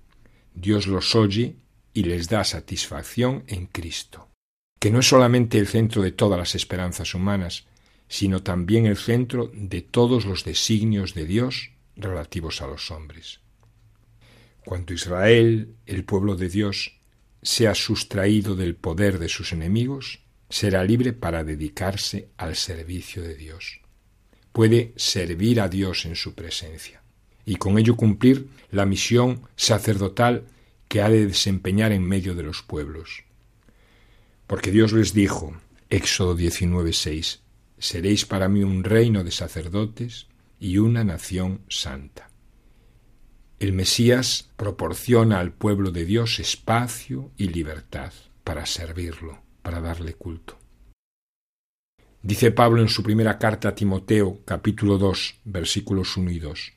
Dios 0.53 0.87
los 0.87 1.13
oye 1.13 1.57
y 1.93 2.03
les 2.03 2.29
da 2.29 2.45
satisfacción 2.45 3.43
en 3.47 3.65
Cristo, 3.65 4.29
que 4.79 4.91
no 4.91 5.01
es 5.01 5.09
solamente 5.09 5.57
el 5.57 5.67
centro 5.67 6.01
de 6.01 6.13
todas 6.13 6.39
las 6.39 6.55
esperanzas 6.55 7.13
humanas, 7.13 7.65
sino 8.09 8.43
también 8.43 8.87
el 8.87 8.97
centro 8.97 9.51
de 9.53 9.81
todos 9.81 10.25
los 10.25 10.43
designios 10.43 11.13
de 11.13 11.25
Dios 11.25 11.71
relativos 11.95 12.61
a 12.61 12.67
los 12.67 12.91
hombres. 12.91 13.39
Cuando 14.65 14.93
Israel, 14.93 15.75
el 15.85 16.03
pueblo 16.03 16.35
de 16.35 16.49
Dios, 16.49 16.97
sea 17.41 17.75
sustraído 17.75 18.55
del 18.55 18.75
poder 18.75 19.19
de 19.19 19.29
sus 19.29 19.53
enemigos, 19.53 20.19
será 20.49 20.83
libre 20.83 21.13
para 21.13 21.43
dedicarse 21.43 22.29
al 22.35 22.55
servicio 22.55 23.21
de 23.21 23.35
Dios. 23.35 23.81
Puede 24.51 24.93
servir 24.95 25.61
a 25.61 25.69
Dios 25.69 26.05
en 26.05 26.15
su 26.15 26.33
presencia 26.33 27.03
y 27.45 27.55
con 27.55 27.77
ello 27.77 27.95
cumplir 27.95 28.49
la 28.71 28.85
misión 28.85 29.41
sacerdotal 29.55 30.45
que 30.87 31.01
ha 31.01 31.09
de 31.09 31.27
desempeñar 31.27 31.91
en 31.91 32.03
medio 32.03 32.33
de 32.33 32.43
los 32.43 32.63
pueblos. 32.63 33.23
Porque 34.47 34.71
Dios 34.71 34.93
les 34.93 35.13
dijo, 35.13 35.55
Éxodo 35.89 36.35
19:6, 36.35 37.39
seréis 37.79 38.25
para 38.25 38.49
mí 38.49 38.63
un 38.63 38.83
reino 38.83 39.23
de 39.23 39.31
sacerdotes 39.31 40.27
y 40.59 40.77
una 40.77 41.03
nación 41.03 41.61
santa. 41.69 42.29
El 43.59 43.73
Mesías 43.73 44.49
proporciona 44.55 45.39
al 45.39 45.51
pueblo 45.51 45.91
de 45.91 46.05
Dios 46.05 46.39
espacio 46.39 47.31
y 47.37 47.47
libertad 47.47 48.13
para 48.43 48.65
servirlo, 48.65 49.41
para 49.61 49.81
darle 49.81 50.13
culto. 50.13 50.57
Dice 52.21 52.51
Pablo 52.51 52.81
en 52.81 52.89
su 52.89 53.01
primera 53.01 53.37
carta 53.37 53.69
a 53.69 53.75
Timoteo, 53.75 54.39
capítulo 54.45 54.97
2, 54.97 55.35
versículos 55.45 56.17
1 56.17 56.31
y 56.31 56.39
2. 56.39 56.73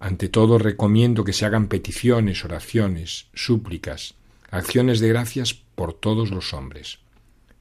Ante 0.00 0.28
todo 0.28 0.58
recomiendo 0.58 1.24
que 1.24 1.32
se 1.32 1.44
hagan 1.44 1.68
peticiones, 1.68 2.44
oraciones, 2.44 3.28
súplicas, 3.34 4.14
acciones 4.50 5.00
de 5.00 5.08
gracias 5.08 5.54
por 5.54 5.92
todos 5.92 6.30
los 6.30 6.54
hombres 6.54 7.00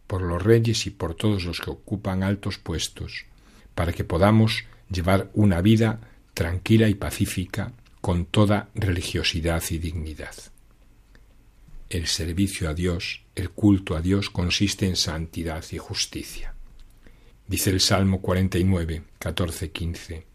por 0.07 0.21
los 0.21 0.41
reyes 0.41 0.87
y 0.87 0.89
por 0.89 1.13
todos 1.13 1.43
los 1.43 1.59
que 1.59 1.69
ocupan 1.69 2.23
altos 2.23 2.57
puestos, 2.57 3.25
para 3.75 3.93
que 3.93 4.03
podamos 4.03 4.63
llevar 4.89 5.29
una 5.33 5.61
vida 5.61 5.99
tranquila 6.33 6.87
y 6.87 6.95
pacífica 6.95 7.73
con 8.01 8.25
toda 8.25 8.69
religiosidad 8.73 9.63
y 9.69 9.77
dignidad. 9.77 10.35
el 11.89 12.07
servicio 12.07 12.69
a 12.69 12.73
Dios, 12.73 13.21
el 13.35 13.49
culto 13.51 13.95
a 13.95 14.01
Dios 14.01 14.29
consiste 14.29 14.85
en 14.85 14.97
santidad 14.97 15.63
y 15.71 15.77
justicia. 15.77 16.53
Dice 17.47 17.69
el 17.69 17.79
Salmo 17.79 18.21
49, 18.21 19.03
14, 19.19 19.71
15. 19.71 20.25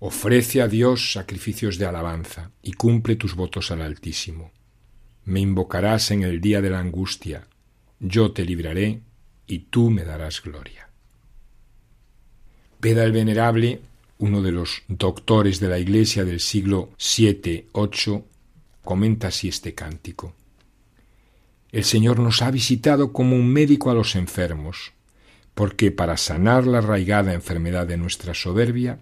Ofrece 0.00 0.60
a 0.60 0.68
Dios 0.68 1.12
sacrificios 1.12 1.78
de 1.78 1.86
alabanza 1.86 2.50
y 2.62 2.74
cumple 2.74 3.16
tus 3.16 3.34
votos 3.34 3.70
al 3.70 3.80
Altísimo. 3.80 4.52
Me 5.24 5.40
invocarás 5.40 6.10
en 6.10 6.24
el 6.24 6.42
día 6.42 6.60
de 6.60 6.70
la 6.70 6.80
angustia, 6.80 7.46
yo 8.00 8.32
te 8.32 8.44
libraré 8.44 9.00
y 9.48 9.60
tú 9.70 9.90
me 9.90 10.04
darás 10.04 10.42
gloria. 10.42 10.88
Beda 12.80 13.02
el 13.02 13.12
Venerable, 13.12 13.80
uno 14.18 14.42
de 14.42 14.52
los 14.52 14.82
doctores 14.86 15.58
de 15.58 15.68
la 15.68 15.78
Iglesia 15.78 16.24
del 16.24 16.38
siglo 16.38 16.90
VII-VIII, 16.98 18.24
comenta 18.84 19.28
así 19.28 19.48
este 19.48 19.74
cántico. 19.74 20.34
El 21.72 21.84
Señor 21.84 22.20
nos 22.20 22.40
ha 22.42 22.50
visitado 22.50 23.12
como 23.12 23.36
un 23.36 23.48
médico 23.48 23.90
a 23.90 23.94
los 23.94 24.14
enfermos, 24.14 24.92
porque 25.54 25.90
para 25.90 26.16
sanar 26.16 26.66
la 26.66 26.78
arraigada 26.78 27.34
enfermedad 27.34 27.86
de 27.86 27.96
nuestra 27.96 28.34
soberbia, 28.34 29.00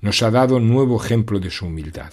nos 0.00 0.22
ha 0.22 0.30
dado 0.30 0.58
nuevo 0.58 1.02
ejemplo 1.02 1.38
de 1.38 1.50
su 1.50 1.66
humildad. 1.66 2.12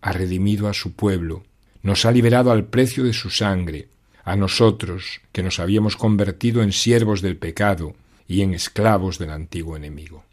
Ha 0.00 0.12
redimido 0.12 0.68
a 0.68 0.72
su 0.72 0.92
pueblo, 0.92 1.44
nos 1.82 2.06
ha 2.06 2.10
liberado 2.10 2.50
al 2.50 2.64
precio 2.64 3.04
de 3.04 3.12
su 3.12 3.28
sangre, 3.28 3.88
a 4.26 4.34
nosotros 4.34 5.20
que 5.30 5.44
nos 5.44 5.60
habíamos 5.60 5.96
convertido 5.96 6.62
en 6.62 6.72
siervos 6.72 7.22
del 7.22 7.36
pecado 7.36 7.94
y 8.26 8.42
en 8.42 8.54
esclavos 8.54 9.18
del 9.18 9.30
antiguo 9.30 9.76
enemigo. 9.76 10.24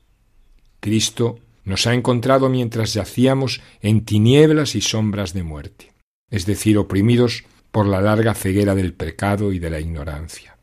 Cristo 0.80 1.38
nos 1.64 1.86
ha 1.86 1.94
encontrado 1.94 2.50
mientras 2.50 2.96
yacíamos 2.96 3.62
en 3.82 4.04
tinieblas 4.04 4.74
y 4.74 4.82
sombras 4.82 5.34
de 5.34 5.44
muerte, 5.44 5.94
es 6.32 6.48
decir, 6.48 6.80
oprimidos 6.80 7.46
por 7.72 7.86
la 7.86 8.02
larga 8.02 8.34
ceguera 8.34 8.74
del 8.74 8.94
pecado 8.94 9.54
y 9.54 9.60
de 9.60 9.70
la 9.70 9.80
ignorancia. 9.80 10.58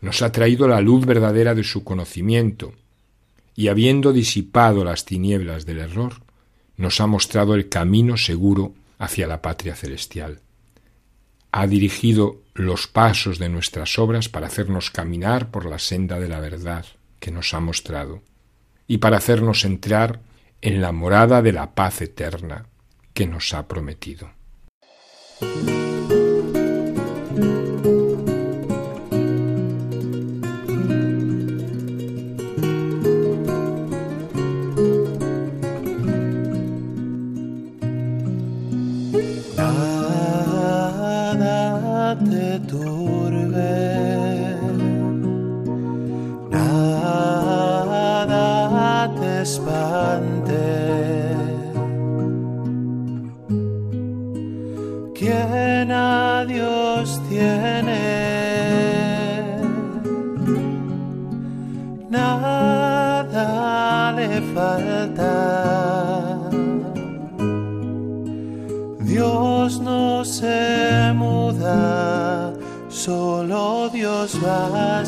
Nos 0.00 0.20
ha 0.22 0.32
traído 0.32 0.66
la 0.66 0.80
luz 0.80 1.06
verdadera 1.06 1.54
de 1.54 1.62
su 1.62 1.84
conocimiento, 1.84 2.74
y 3.54 3.68
habiendo 3.68 4.12
disipado 4.12 4.84
las 4.84 5.04
tinieblas 5.04 5.64
del 5.64 5.78
error, 5.78 6.14
nos 6.76 7.00
ha 7.00 7.06
mostrado 7.06 7.54
el 7.54 7.68
camino 7.68 8.16
seguro 8.16 8.74
hacia 8.98 9.28
la 9.28 9.42
patria 9.42 9.76
celestial. 9.76 10.40
Ha 11.52 11.66
dirigido 11.66 12.42
los 12.58 12.88
pasos 12.88 13.38
de 13.38 13.48
nuestras 13.48 14.00
obras 14.00 14.28
para 14.28 14.48
hacernos 14.48 14.90
caminar 14.90 15.52
por 15.52 15.64
la 15.64 15.78
senda 15.78 16.18
de 16.18 16.28
la 16.28 16.40
verdad 16.40 16.84
que 17.20 17.30
nos 17.30 17.54
ha 17.54 17.60
mostrado, 17.60 18.22
y 18.88 18.98
para 18.98 19.18
hacernos 19.18 19.64
entrar 19.64 20.20
en 20.60 20.80
la 20.80 20.90
morada 20.90 21.40
de 21.40 21.52
la 21.52 21.76
paz 21.76 22.02
eterna 22.02 22.66
que 23.14 23.28
nos 23.28 23.54
ha 23.54 23.68
prometido. 23.68 24.32
Solo 74.28 75.04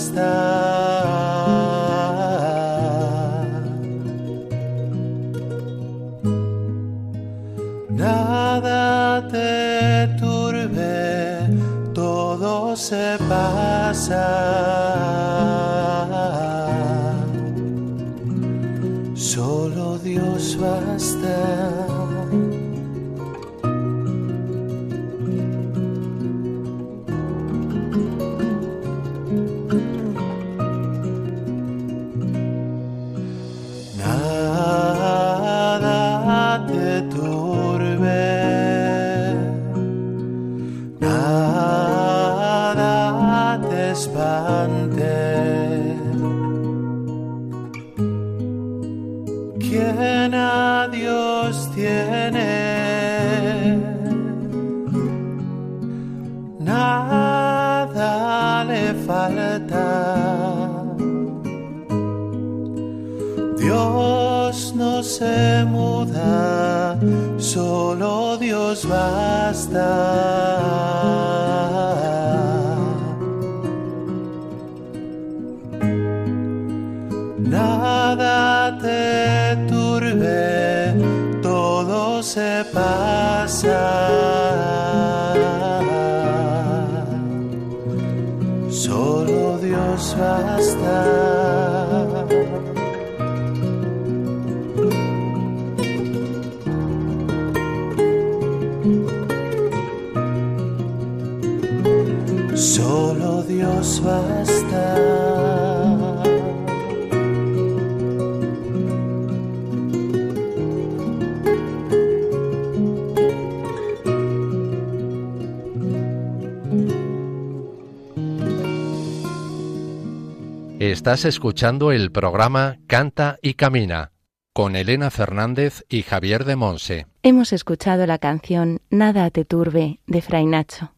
Estás 121.11 121.25
escuchando 121.25 121.91
el 121.91 122.13
programa 122.13 122.79
Canta 122.87 123.41
y 123.43 123.55
Camina 123.55 124.13
con 124.53 124.77
Elena 124.77 125.11
Fernández 125.11 125.85
y 125.89 126.03
Javier 126.03 126.45
de 126.45 126.55
Monse. 126.55 127.09
Hemos 127.25 127.53
escuchado 127.53 128.07
la 128.07 128.19
canción 128.19 128.81
Nada 128.91 129.29
te 129.33 129.45
turbe 129.45 129.99
de 130.07 130.23
Fray 130.23 130.47
Nacho. 130.47 130.93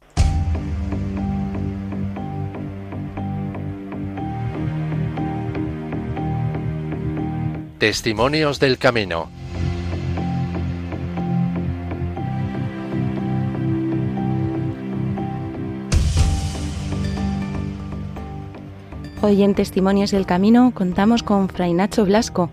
Testimonios 7.78 8.60
del 8.60 8.76
Camino. 8.76 9.30
Hoy 19.24 19.44
en 19.44 19.54
Testimonios 19.54 20.10
del 20.10 20.26
Camino 20.26 20.72
contamos 20.74 21.22
con 21.22 21.48
Fray 21.48 21.72
Nacho 21.74 22.04
Blasco. 22.04 22.50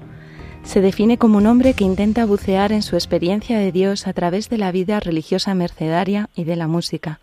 Se 0.61 0.81
define 0.81 1.17
como 1.17 1.39
un 1.39 1.47
hombre 1.47 1.73
que 1.73 1.83
intenta 1.83 2.27
bucear 2.27 2.71
en 2.71 2.83
su 2.83 2.95
experiencia 2.95 3.57
de 3.57 3.71
Dios 3.71 4.05
a 4.05 4.13
través 4.13 4.49
de 4.49 4.59
la 4.59 4.71
vida 4.71 4.99
religiosa 4.99 5.55
mercedaria 5.55 6.29
y 6.35 6.43
de 6.43 6.55
la 6.55 6.67
música. 6.67 7.21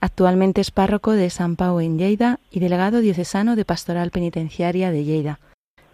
Actualmente 0.00 0.62
es 0.62 0.70
párroco 0.70 1.12
de 1.12 1.28
San 1.28 1.56
Pau 1.56 1.78
en 1.80 1.98
Lleida 1.98 2.38
y 2.50 2.60
delegado 2.60 3.00
diocesano 3.00 3.54
de 3.54 3.66
Pastoral 3.66 4.10
Penitenciaria 4.10 4.90
de 4.90 5.04
Lleida. 5.04 5.40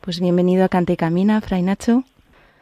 Pues 0.01 0.21
bienvenido 0.21 0.65
a 0.65 0.69
Cante 0.69 0.93
y 0.93 0.97
Camina, 0.97 1.41
Fray 1.41 1.63
Nacho. 1.63 2.05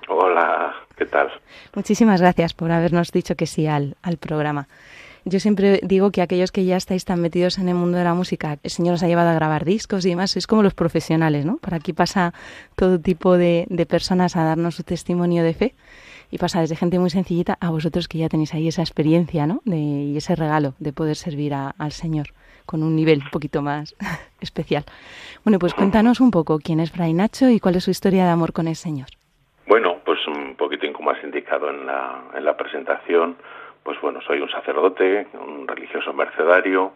Hola, 0.08 0.74
¿qué 0.96 1.04
tal? 1.04 1.28
Muchísimas 1.74 2.22
gracias 2.22 2.54
por 2.54 2.72
habernos 2.72 3.12
dicho 3.12 3.34
que 3.34 3.46
sí 3.46 3.66
al, 3.66 3.98
al 4.00 4.16
programa. 4.16 4.68
Yo 5.26 5.40
siempre 5.40 5.80
digo 5.82 6.10
que 6.10 6.20
aquellos 6.20 6.52
que 6.52 6.64
ya 6.66 6.76
estáis 6.76 7.04
tan 7.06 7.20
metidos 7.20 7.58
en 7.58 7.68
el 7.68 7.74
mundo 7.74 7.96
de 7.96 8.04
la 8.04 8.12
música, 8.14 8.58
el 8.62 8.70
Señor 8.70 8.94
os 8.94 9.02
ha 9.02 9.06
llevado 9.08 9.30
a 9.30 9.34
grabar 9.34 9.64
discos 9.64 10.04
y 10.04 10.10
demás, 10.10 10.32
sois 10.32 10.46
como 10.46 10.62
los 10.62 10.74
profesionales, 10.74 11.46
¿no? 11.46 11.56
Por 11.56 11.72
aquí 11.74 11.92
pasa 11.94 12.34
todo 12.76 13.00
tipo 13.00 13.36
de, 13.38 13.66
de 13.70 13.86
personas 13.86 14.36
a 14.36 14.44
darnos 14.44 14.74
su 14.74 14.82
testimonio 14.82 15.42
de 15.42 15.54
fe 15.54 15.74
y 16.30 16.36
pasa 16.38 16.60
desde 16.60 16.76
gente 16.76 16.98
muy 16.98 17.08
sencillita 17.10 17.56
a 17.60 17.70
vosotros 17.70 18.06
que 18.06 18.18
ya 18.18 18.28
tenéis 18.28 18.52
ahí 18.52 18.68
esa 18.68 18.82
experiencia, 18.82 19.46
¿no? 19.46 19.62
De, 19.64 19.76
y 19.78 20.16
ese 20.16 20.34
regalo 20.36 20.74
de 20.78 20.92
poder 20.92 21.16
servir 21.16 21.54
a- 21.54 21.74
al 21.78 21.92
Señor 21.92 22.28
con 22.66 22.82
un 22.82 22.94
nivel 22.94 23.20
un 23.24 23.30
poquito 23.30 23.62
más 23.62 23.94
especial. 24.42 24.84
Bueno, 25.42 25.58
pues 25.58 25.72
cuéntanos 25.72 26.20
un 26.20 26.30
poco 26.30 26.58
quién 26.58 26.80
es 26.80 26.90
Fray 26.90 27.14
Nacho 27.14 27.48
y 27.48 27.60
cuál 27.60 27.76
es 27.76 27.84
su 27.84 27.90
historia 27.90 28.24
de 28.24 28.30
amor 28.30 28.52
con 28.52 28.68
el 28.68 28.76
Señor. 28.76 29.08
Bueno, 29.66 29.96
pues 30.04 30.18
un 30.28 30.54
poquitín 30.56 30.92
como 30.92 31.10
has 31.10 31.22
indicado 31.24 31.70
en 31.70 31.86
la, 31.86 32.24
en 32.36 32.44
la 32.44 32.54
presentación, 32.56 33.36
pues 33.84 34.00
bueno, 34.00 34.20
soy 34.22 34.40
un 34.40 34.50
sacerdote, 34.50 35.28
un 35.34 35.68
religioso 35.68 36.12
mercedario, 36.14 36.92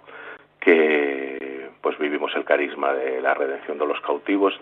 que 0.58 1.68
pues 1.82 1.98
vivimos 1.98 2.34
el 2.34 2.44
carisma 2.44 2.92
de 2.94 3.20
la 3.20 3.34
redención 3.34 3.78
de 3.78 3.86
los 3.86 4.00
cautivos, 4.00 4.58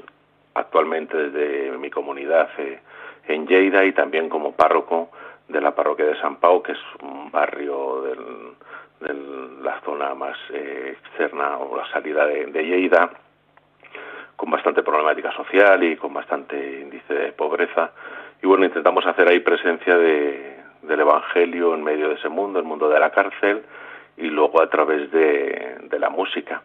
actualmente 0.55 1.17
desde 1.17 1.79
mi 1.79 1.89
comunidad 1.89 2.51
eh, 2.59 2.81
en 3.29 3.47
Lleida 3.47 3.85
y 3.85 3.93
también 3.93 4.29
como 4.29 4.53
párroco 4.53 5.11
de 5.49 5.61
la 5.61 5.75
parroquia 5.75 6.07
de 6.07 6.21
San 6.21 6.37
Pau, 6.37 6.63
que 6.63 6.73
es 6.73 6.79
un 7.01 7.31
barrio 7.31 8.03
de 8.03 9.15
la 9.63 9.81
zona 9.83 10.15
más 10.15 10.37
eh, 10.53 10.97
externa 10.99 11.59
o 11.59 11.77
la 11.77 11.89
salida 11.91 12.27
de, 12.27 12.47
de 12.47 12.63
Lleida, 12.65 13.11
con 14.35 14.51
bastante 14.51 14.83
problemática 14.83 15.33
social 15.33 15.83
y 15.85 15.97
con 15.97 16.13
bastante 16.13 16.81
índice 16.81 17.15
de 17.15 17.33
pobreza. 17.33 17.93
Y 18.43 18.47
bueno, 18.47 18.65
intentamos 18.65 19.07
hacer 19.07 19.29
ahí 19.29 19.41
presencia 19.41 19.97
de, 19.97 20.56
del 20.87 21.01
Evangelio 21.01 21.75
en 21.75 21.83
medio 21.85 22.09
de 22.09 22.15
ese 22.15 22.29
mundo, 22.29 22.59
el 22.59 22.65
mundo 22.65 22.89
de 22.89 22.99
la 23.01 23.11
cárcel, 23.11 23.63
y 24.17 24.29
luego 24.29 24.63
a 24.63 24.69
través 24.71 25.11
de, 25.13 25.77
de 25.91 25.99
la 25.99 26.09
música, 26.11 26.63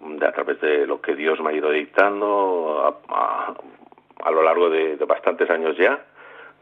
de, 0.00 0.26
a 0.26 0.32
través 0.32 0.60
de 0.60 0.86
lo 0.86 1.00
que 1.00 1.14
Dios 1.14 1.40
me 1.40 1.50
ha 1.50 1.52
ido 1.54 1.70
dictando 1.70 2.98
a, 3.08 3.14
a, 3.14 3.54
a 4.24 4.30
lo 4.30 4.42
largo 4.42 4.68
de, 4.70 4.96
de 4.96 5.04
bastantes 5.04 5.48
años 5.50 5.76
ya, 5.78 6.04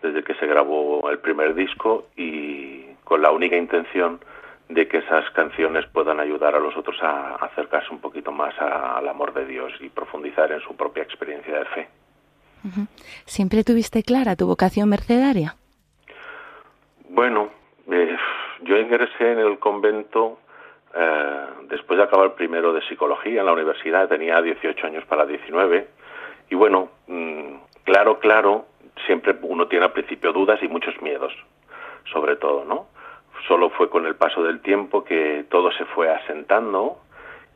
desde 0.03 0.23
que 0.23 0.35
se 0.35 0.47
grabó 0.47 1.09
el 1.11 1.19
primer 1.19 1.55
disco 1.55 2.07
y 2.17 2.85
con 3.05 3.23
la 3.23 3.31
única 3.33 3.57
intención 3.57 4.21
de 4.69 4.87
que 4.89 4.99
esas 4.99 5.29
canciones 5.33 5.85
puedan 5.93 6.21
ayudar 6.21 6.55
a 6.55 6.59
los 6.59 6.77
otros 6.77 6.97
a 7.03 7.35
acercarse 7.37 7.91
un 7.91 8.01
poquito 8.01 8.33
más 8.33 8.55
a- 8.61 8.97
al 8.99 9.09
amor 9.09 9.35
de 9.35 9.45
Dios 9.47 9.73
y 9.81 9.89
profundizar 9.89 10.53
en 10.53 10.61
su 10.61 10.75
propia 10.77 11.03
experiencia 11.03 11.59
de 11.59 11.65
fe. 11.67 11.89
¿Siempre 13.27 13.63
tuviste 13.63 14.03
clara 14.03 14.37
tu 14.37 14.47
vocación 14.47 14.89
mercedaria? 14.89 15.57
Bueno, 17.15 17.49
eh, 17.93 18.17
yo 18.63 18.77
ingresé 18.77 19.31
en 19.31 19.39
el 19.39 19.61
convento 19.61 20.41
eh, 20.93 21.47
después 21.69 21.97
de 21.97 22.03
acabar 22.03 22.35
primero 22.35 22.73
de 22.73 22.83
psicología 22.83 23.39
en 23.39 23.47
la 23.47 23.53
universidad, 23.53 24.09
tenía 24.09 24.43
18 24.43 24.85
años 24.85 25.05
para 25.05 25.25
19, 25.25 25.87
y 26.51 26.55
bueno, 26.57 26.89
mm, 27.07 27.55
claro, 27.85 28.19
claro, 28.19 28.67
siempre 29.07 29.37
uno 29.43 29.69
tiene 29.69 29.85
al 29.85 29.93
principio 29.93 30.33
dudas 30.33 30.61
y 30.61 30.67
muchos 30.67 31.01
miedos, 31.03 31.33
sobre 32.13 32.35
todo, 32.35 32.65
¿no? 32.65 32.89
Solo 33.47 33.71
fue 33.71 33.89
con 33.89 34.07
el 34.07 34.17
paso 34.17 34.43
del 34.43 34.61
tiempo 34.61 35.05
que 35.05 35.45
todo 35.49 35.71
se 35.71 35.85
fue 35.85 36.11
asentando 36.13 36.99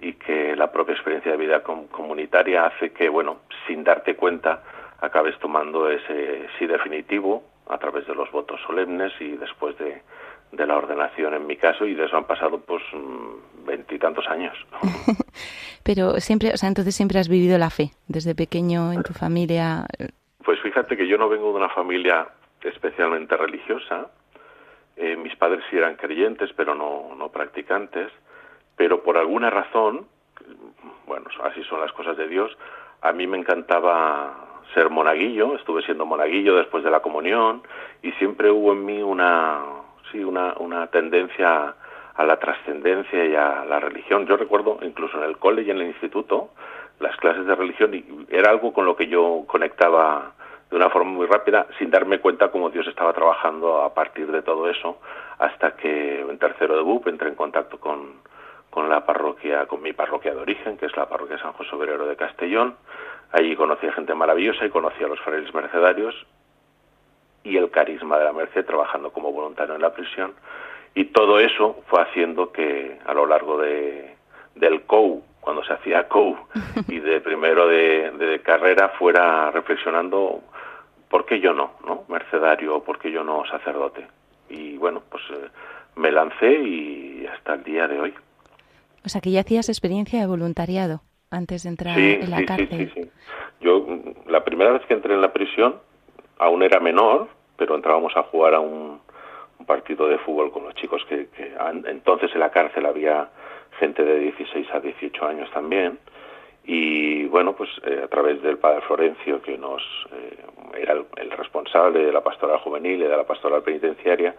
y 0.00 0.12
que 0.12 0.54
la 0.54 0.70
propia 0.70 0.94
experiencia 0.94 1.32
de 1.32 1.38
vida 1.38 1.64
com- 1.64 1.88
comunitaria 1.88 2.66
hace 2.66 2.92
que, 2.92 3.08
bueno, 3.08 3.38
sin 3.66 3.82
darte 3.82 4.14
cuenta, 4.14 4.62
acabes 5.00 5.36
tomando 5.40 5.90
ese 5.90 6.46
sí 6.60 6.66
definitivo 6.66 7.42
a 7.68 7.78
través 7.78 8.06
de 8.06 8.14
los 8.14 8.30
votos 8.32 8.60
solemnes 8.66 9.12
y 9.20 9.36
después 9.36 9.76
de, 9.78 10.02
de 10.52 10.66
la 10.66 10.76
ordenación 10.76 11.34
en 11.34 11.46
mi 11.46 11.56
caso 11.56 11.86
y 11.86 11.94
de 11.94 12.06
eso 12.06 12.16
han 12.16 12.24
pasado 12.24 12.60
pues 12.60 12.82
veintitantos 13.64 14.26
años. 14.28 14.56
Pero 15.84 16.20
siempre, 16.20 16.52
o 16.52 16.56
sea, 16.56 16.68
entonces 16.68 16.94
siempre 16.94 17.18
has 17.18 17.28
vivido 17.28 17.58
la 17.58 17.70
fe, 17.70 17.90
desde 18.06 18.34
pequeño 18.34 18.92
en 18.92 19.02
tu 19.02 19.12
familia. 19.12 19.86
Pues 20.44 20.60
fíjate 20.60 20.96
que 20.96 21.06
yo 21.06 21.18
no 21.18 21.28
vengo 21.28 21.50
de 21.50 21.58
una 21.58 21.68
familia 21.68 22.28
especialmente 22.62 23.36
religiosa. 23.36 24.08
Eh, 24.96 25.16
mis 25.16 25.36
padres 25.36 25.62
sí 25.70 25.76
eran 25.76 25.96
creyentes, 25.96 26.50
pero 26.56 26.74
no, 26.74 27.14
no 27.16 27.28
practicantes. 27.30 28.10
Pero 28.76 29.02
por 29.02 29.16
alguna 29.16 29.50
razón, 29.50 30.06
bueno, 31.06 31.26
así 31.44 31.62
son 31.64 31.80
las 31.80 31.92
cosas 31.92 32.16
de 32.16 32.28
Dios, 32.28 32.56
a 33.00 33.12
mí 33.12 33.26
me 33.26 33.38
encantaba 33.38 34.47
ser 34.74 34.90
monaguillo. 34.90 35.56
Estuve 35.56 35.82
siendo 35.82 36.06
monaguillo 36.06 36.56
después 36.56 36.84
de 36.84 36.90
la 36.90 37.00
comunión 37.00 37.62
y 38.02 38.12
siempre 38.12 38.50
hubo 38.50 38.72
en 38.72 38.84
mí 38.84 39.02
una, 39.02 39.60
sí, 40.12 40.22
una, 40.22 40.54
una 40.58 40.86
tendencia 40.88 41.74
a 42.14 42.24
la 42.24 42.38
trascendencia 42.38 43.24
y 43.24 43.34
a 43.34 43.64
la 43.64 43.80
religión. 43.80 44.26
Yo 44.26 44.36
recuerdo 44.36 44.78
incluso 44.82 45.18
en 45.18 45.24
el 45.24 45.38
cole 45.38 45.62
y 45.62 45.70
en 45.70 45.80
el 45.80 45.86
instituto 45.86 46.50
las 47.00 47.16
clases 47.16 47.46
de 47.46 47.54
religión 47.54 47.94
y 47.94 48.04
era 48.28 48.50
algo 48.50 48.72
con 48.72 48.84
lo 48.84 48.96
que 48.96 49.06
yo 49.06 49.44
conectaba 49.46 50.32
de 50.70 50.76
una 50.76 50.90
forma 50.90 51.12
muy 51.12 51.26
rápida 51.26 51.66
sin 51.78 51.90
darme 51.90 52.18
cuenta 52.18 52.50
cómo 52.50 52.70
Dios 52.70 52.86
estaba 52.88 53.12
trabajando 53.12 53.82
a 53.82 53.94
partir 53.94 54.30
de 54.30 54.42
todo 54.42 54.68
eso 54.68 54.98
hasta 55.38 55.76
que 55.76 56.20
en 56.20 56.38
tercero 56.38 56.76
de 56.76 56.82
BUP 56.82 57.06
entré 57.06 57.28
en 57.28 57.36
contacto 57.36 57.78
con, 57.78 58.20
con 58.70 58.88
la 58.88 59.06
parroquia, 59.06 59.66
con 59.66 59.80
mi 59.80 59.92
parroquia 59.92 60.34
de 60.34 60.40
origen, 60.40 60.76
que 60.76 60.86
es 60.86 60.96
la 60.96 61.08
parroquia 61.08 61.38
San 61.38 61.52
José 61.52 61.74
Obrero 61.74 62.06
de 62.06 62.16
Castellón. 62.16 62.76
Allí 63.32 63.54
conocí 63.56 63.86
a 63.86 63.92
gente 63.92 64.14
maravillosa 64.14 64.64
y 64.64 64.70
conocí 64.70 65.02
a 65.04 65.08
los 65.08 65.20
frailes 65.20 65.52
mercedarios 65.52 66.14
y 67.44 67.56
el 67.56 67.70
carisma 67.70 68.18
de 68.18 68.24
la 68.24 68.32
Merced 68.32 68.64
trabajando 68.64 69.10
como 69.10 69.32
voluntario 69.32 69.74
en 69.74 69.82
la 69.82 69.92
prisión. 69.92 70.34
Y 70.94 71.06
todo 71.06 71.38
eso 71.38 71.82
fue 71.88 72.02
haciendo 72.02 72.52
que 72.52 72.98
a 73.04 73.14
lo 73.14 73.26
largo 73.26 73.58
de, 73.58 74.16
del 74.54 74.82
COU, 74.82 75.22
cuando 75.40 75.62
se 75.64 75.72
hacía 75.72 76.08
COU, 76.08 76.36
y 76.88 77.00
de 77.00 77.20
primero 77.20 77.68
de, 77.68 78.10
de 78.12 78.40
carrera, 78.40 78.90
fuera 78.98 79.50
reflexionando 79.50 80.42
por 81.08 81.26
qué 81.26 81.40
yo 81.40 81.52
no, 81.52 81.72
¿no? 81.86 82.04
Mercedario, 82.08 82.82
por 82.82 82.98
qué 82.98 83.10
yo 83.10 83.24
no 83.24 83.44
sacerdote. 83.46 84.06
Y 84.48 84.76
bueno, 84.78 85.02
pues 85.08 85.22
eh, 85.30 85.48
me 85.96 86.10
lancé 86.10 86.52
y 86.52 87.26
hasta 87.26 87.54
el 87.54 87.64
día 87.64 87.86
de 87.86 88.00
hoy. 88.00 88.14
O 89.04 89.08
sea, 89.08 89.20
que 89.20 89.30
ya 89.30 89.40
hacías 89.40 89.68
experiencia 89.68 90.20
de 90.20 90.26
voluntariado 90.26 91.02
antes 91.30 91.62
de 91.64 91.68
entrar 91.70 91.94
Sí, 91.96 92.18
en 92.20 92.30
la 92.30 92.38
sí, 92.38 92.46
sí, 92.48 92.56
sí, 92.56 92.66
cárcel. 92.68 92.92
sí. 92.94 93.10
Yo, 93.60 93.80
mm, 93.80 94.30
la 94.30 94.44
primera 94.44 94.72
vez 94.72 94.82
que 94.86 94.94
entré 94.94 95.14
en 95.14 95.20
la 95.20 95.32
prisión, 95.32 95.76
aún 96.38 96.62
era 96.62 96.80
menor, 96.80 97.28
pero 97.56 97.74
entrábamos 97.74 98.16
a 98.16 98.22
jugar 98.24 98.54
a 98.54 98.60
un, 98.60 99.00
un 99.58 99.66
partido 99.66 100.08
de 100.08 100.18
fútbol 100.18 100.52
con 100.52 100.64
los 100.64 100.74
chicos 100.74 101.04
que, 101.08 101.28
que 101.28 101.52
an- 101.58 101.84
entonces 101.88 102.30
en 102.34 102.40
la 102.40 102.50
cárcel 102.50 102.86
había 102.86 103.28
gente 103.78 104.04
de 104.04 104.18
16 104.20 104.68
a 104.72 104.80
18 104.80 105.26
años 105.26 105.50
también. 105.52 105.98
Y 106.64 107.24
bueno, 107.26 107.54
pues 107.54 107.70
eh, 107.84 108.02
a 108.04 108.08
través 108.08 108.42
del 108.42 108.58
padre 108.58 108.82
Florencio, 108.82 109.40
que 109.40 109.56
nos 109.56 109.82
eh, 110.12 110.36
era 110.78 110.92
el, 110.92 111.06
el 111.16 111.30
responsable 111.30 112.04
de 112.04 112.12
la 112.12 112.22
pastoral 112.22 112.58
juvenil 112.58 113.00
y 113.00 113.04
de 113.04 113.16
la 113.16 113.24
pastoral 113.26 113.62
penitenciaria, 113.62 114.34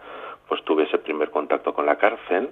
pues 0.48 0.62
tuve 0.64 0.84
ese 0.84 0.98
primer 0.98 1.30
contacto 1.30 1.74
con 1.74 1.86
la 1.86 1.96
cárcel 1.96 2.50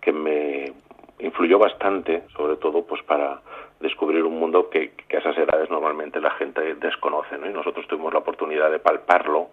que 0.00 0.12
me 0.12 0.72
influyó 1.18 1.58
bastante, 1.58 2.24
sobre 2.36 2.56
todo 2.56 2.84
pues 2.84 3.02
para 3.02 3.40
descubrir 3.80 4.22
un 4.24 4.38
mundo 4.38 4.70
que, 4.70 4.92
que 5.08 5.16
a 5.16 5.20
esas 5.20 5.36
edades 5.36 5.70
normalmente 5.70 6.20
la 6.20 6.30
gente 6.32 6.74
desconoce, 6.76 7.36
¿no? 7.38 7.48
Y 7.48 7.52
nosotros 7.52 7.86
tuvimos 7.86 8.12
la 8.12 8.20
oportunidad 8.20 8.70
de 8.70 8.78
palparlo 8.78 9.48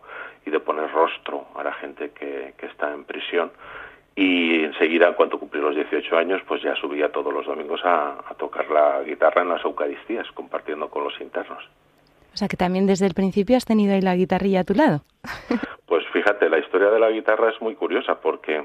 y 0.45 0.49
de 0.49 0.59
poner 0.59 0.91
rostro 0.91 1.47
a 1.55 1.63
la 1.63 1.73
gente 1.73 2.11
que, 2.11 2.53
que 2.57 2.65
está 2.67 2.93
en 2.93 3.03
prisión. 3.03 3.51
Y 4.15 4.63
enseguida, 4.63 5.07
en 5.07 5.13
cuanto 5.13 5.39
cumplí 5.39 5.61
los 5.61 5.75
18 5.75 6.17
años, 6.17 6.41
pues 6.47 6.61
ya 6.61 6.75
subía 6.75 7.11
todos 7.11 7.33
los 7.33 7.45
domingos 7.45 7.81
a, 7.83 8.19
a 8.27 8.33
tocar 8.35 8.69
la 8.69 9.01
guitarra 9.03 9.41
en 9.41 9.49
las 9.49 9.63
Eucaristías, 9.63 10.29
compartiendo 10.33 10.89
con 10.89 11.03
los 11.03 11.19
internos. 11.21 11.63
O 12.33 12.37
sea, 12.37 12.47
que 12.47 12.57
también 12.57 12.87
desde 12.87 13.07
el 13.07 13.13
principio 13.13 13.57
has 13.57 13.65
tenido 13.65 13.93
ahí 13.93 14.01
la 14.01 14.15
guitarrilla 14.15 14.61
a 14.61 14.63
tu 14.63 14.73
lado. 14.73 15.01
Pues 15.91 16.07
fíjate, 16.13 16.49
la 16.49 16.57
historia 16.57 16.89
de 16.89 17.01
la 17.01 17.09
guitarra 17.09 17.49
es 17.49 17.61
muy 17.61 17.75
curiosa 17.75 18.21
porque 18.21 18.63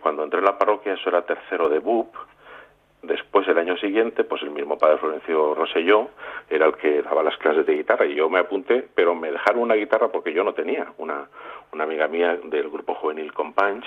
cuando 0.00 0.24
entré 0.24 0.38
en 0.38 0.46
la 0.46 0.56
parroquia, 0.56 0.94
eso 0.94 1.10
era 1.10 1.20
tercero 1.20 1.68
de 1.68 1.80
BUP, 1.80 2.14
después 3.02 3.46
el 3.48 3.58
año 3.58 3.76
siguiente, 3.76 4.24
pues 4.24 4.42
el 4.42 4.50
mismo 4.50 4.78
padre 4.78 4.98
Florencio 4.98 5.54
Roselló 5.54 6.10
era 6.48 6.66
el 6.66 6.74
que 6.74 7.02
daba 7.02 7.22
las 7.22 7.36
clases 7.36 7.66
de 7.66 7.74
guitarra 7.74 8.06
y 8.06 8.14
yo 8.14 8.30
me 8.30 8.38
apunté, 8.38 8.86
pero 8.94 9.14
me 9.14 9.30
dejaron 9.30 9.62
una 9.62 9.74
guitarra 9.74 10.08
porque 10.08 10.32
yo 10.32 10.44
no 10.44 10.54
tenía. 10.54 10.92
Una, 10.98 11.28
una 11.72 11.84
amiga 11.84 12.08
mía 12.08 12.38
del 12.44 12.70
grupo 12.70 12.94
juvenil 12.94 13.32
Companys, 13.32 13.86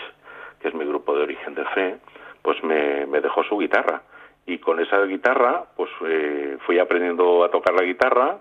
que 0.60 0.68
es 0.68 0.74
mi 0.74 0.86
grupo 0.86 1.16
de 1.16 1.24
origen 1.24 1.56
de 1.56 1.66
fe, 1.66 1.98
pues 2.42 2.62
me, 2.64 3.06
me 3.06 3.22
dejó 3.22 3.44
su 3.44 3.58
guitarra. 3.58 4.02
Y 4.46 4.60
con 4.60 4.80
esa 4.80 5.02
guitarra, 5.04 5.66
pues 5.76 5.90
eh, 6.06 6.58
fui 6.66 6.78
aprendiendo 6.78 7.44
a 7.44 7.50
tocar 7.50 7.74
la 7.74 7.84
guitarra 7.84 8.38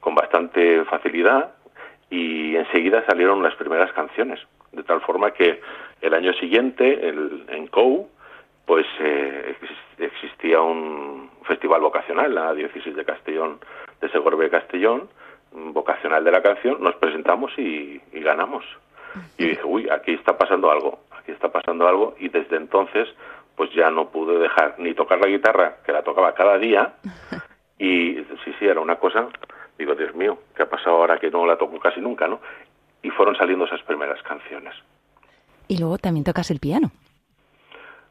con 0.00 0.14
bastante 0.14 0.84
facilidad 0.84 1.54
y 2.10 2.56
enseguida 2.56 3.04
salieron 3.06 3.42
las 3.42 3.54
primeras 3.54 3.90
canciones. 3.92 4.40
De 4.72 4.82
tal 4.82 5.00
forma 5.00 5.30
que 5.30 5.60
el 6.02 6.12
año 6.12 6.32
siguiente, 6.34 7.08
el, 7.08 7.46
en 7.48 7.68
COU, 7.68 8.08
pues 8.66 8.86
eh, 9.00 9.56
existía 9.98 10.60
un 10.60 11.30
festival 11.44 11.80
vocacional 11.80 12.34
la 12.34 12.54
diócesis 12.54 12.94
de 12.96 13.04
Castellón, 13.04 13.58
de 14.00 14.08
Segorbe 14.10 14.50
Castellón, 14.50 15.08
vocacional 15.52 16.24
de 16.24 16.32
la 16.32 16.42
canción, 16.42 16.82
nos 16.82 16.96
presentamos 16.96 17.52
y, 17.58 18.00
y 18.12 18.20
ganamos. 18.20 18.64
Y 19.38 19.48
dije, 19.48 19.62
uy, 19.64 19.88
aquí 19.88 20.12
está 20.12 20.36
pasando 20.36 20.70
algo, 20.70 21.00
aquí 21.12 21.30
está 21.30 21.52
pasando 21.52 21.86
algo, 21.86 22.14
y 22.18 22.28
desde 22.28 22.56
entonces 22.56 23.08
pues 23.56 23.70
ya 23.72 23.90
no 23.90 24.08
pude 24.08 24.38
dejar 24.38 24.74
ni 24.78 24.94
tocar 24.94 25.20
la 25.20 25.28
guitarra, 25.28 25.76
que 25.84 25.92
la 25.92 26.02
tocaba 26.02 26.34
cada 26.34 26.58
día, 26.58 26.94
y 27.78 28.14
sí, 28.44 28.54
sí, 28.58 28.66
era 28.66 28.80
una 28.80 28.96
cosa, 28.96 29.28
digo, 29.78 29.94
Dios 29.94 30.14
mío, 30.14 30.38
¿qué 30.56 30.62
ha 30.62 30.68
pasado 30.68 30.96
ahora 30.96 31.18
que 31.18 31.30
no 31.30 31.46
la 31.46 31.56
toco 31.56 31.78
casi 31.78 32.00
nunca, 32.00 32.26
no? 32.26 32.40
Y 33.02 33.10
fueron 33.10 33.36
saliendo 33.36 33.66
esas 33.66 33.82
primeras 33.82 34.20
canciones. 34.22 34.74
Y 35.68 35.78
luego 35.78 35.98
también 35.98 36.24
tocas 36.24 36.50
el 36.50 36.58
piano. 36.58 36.90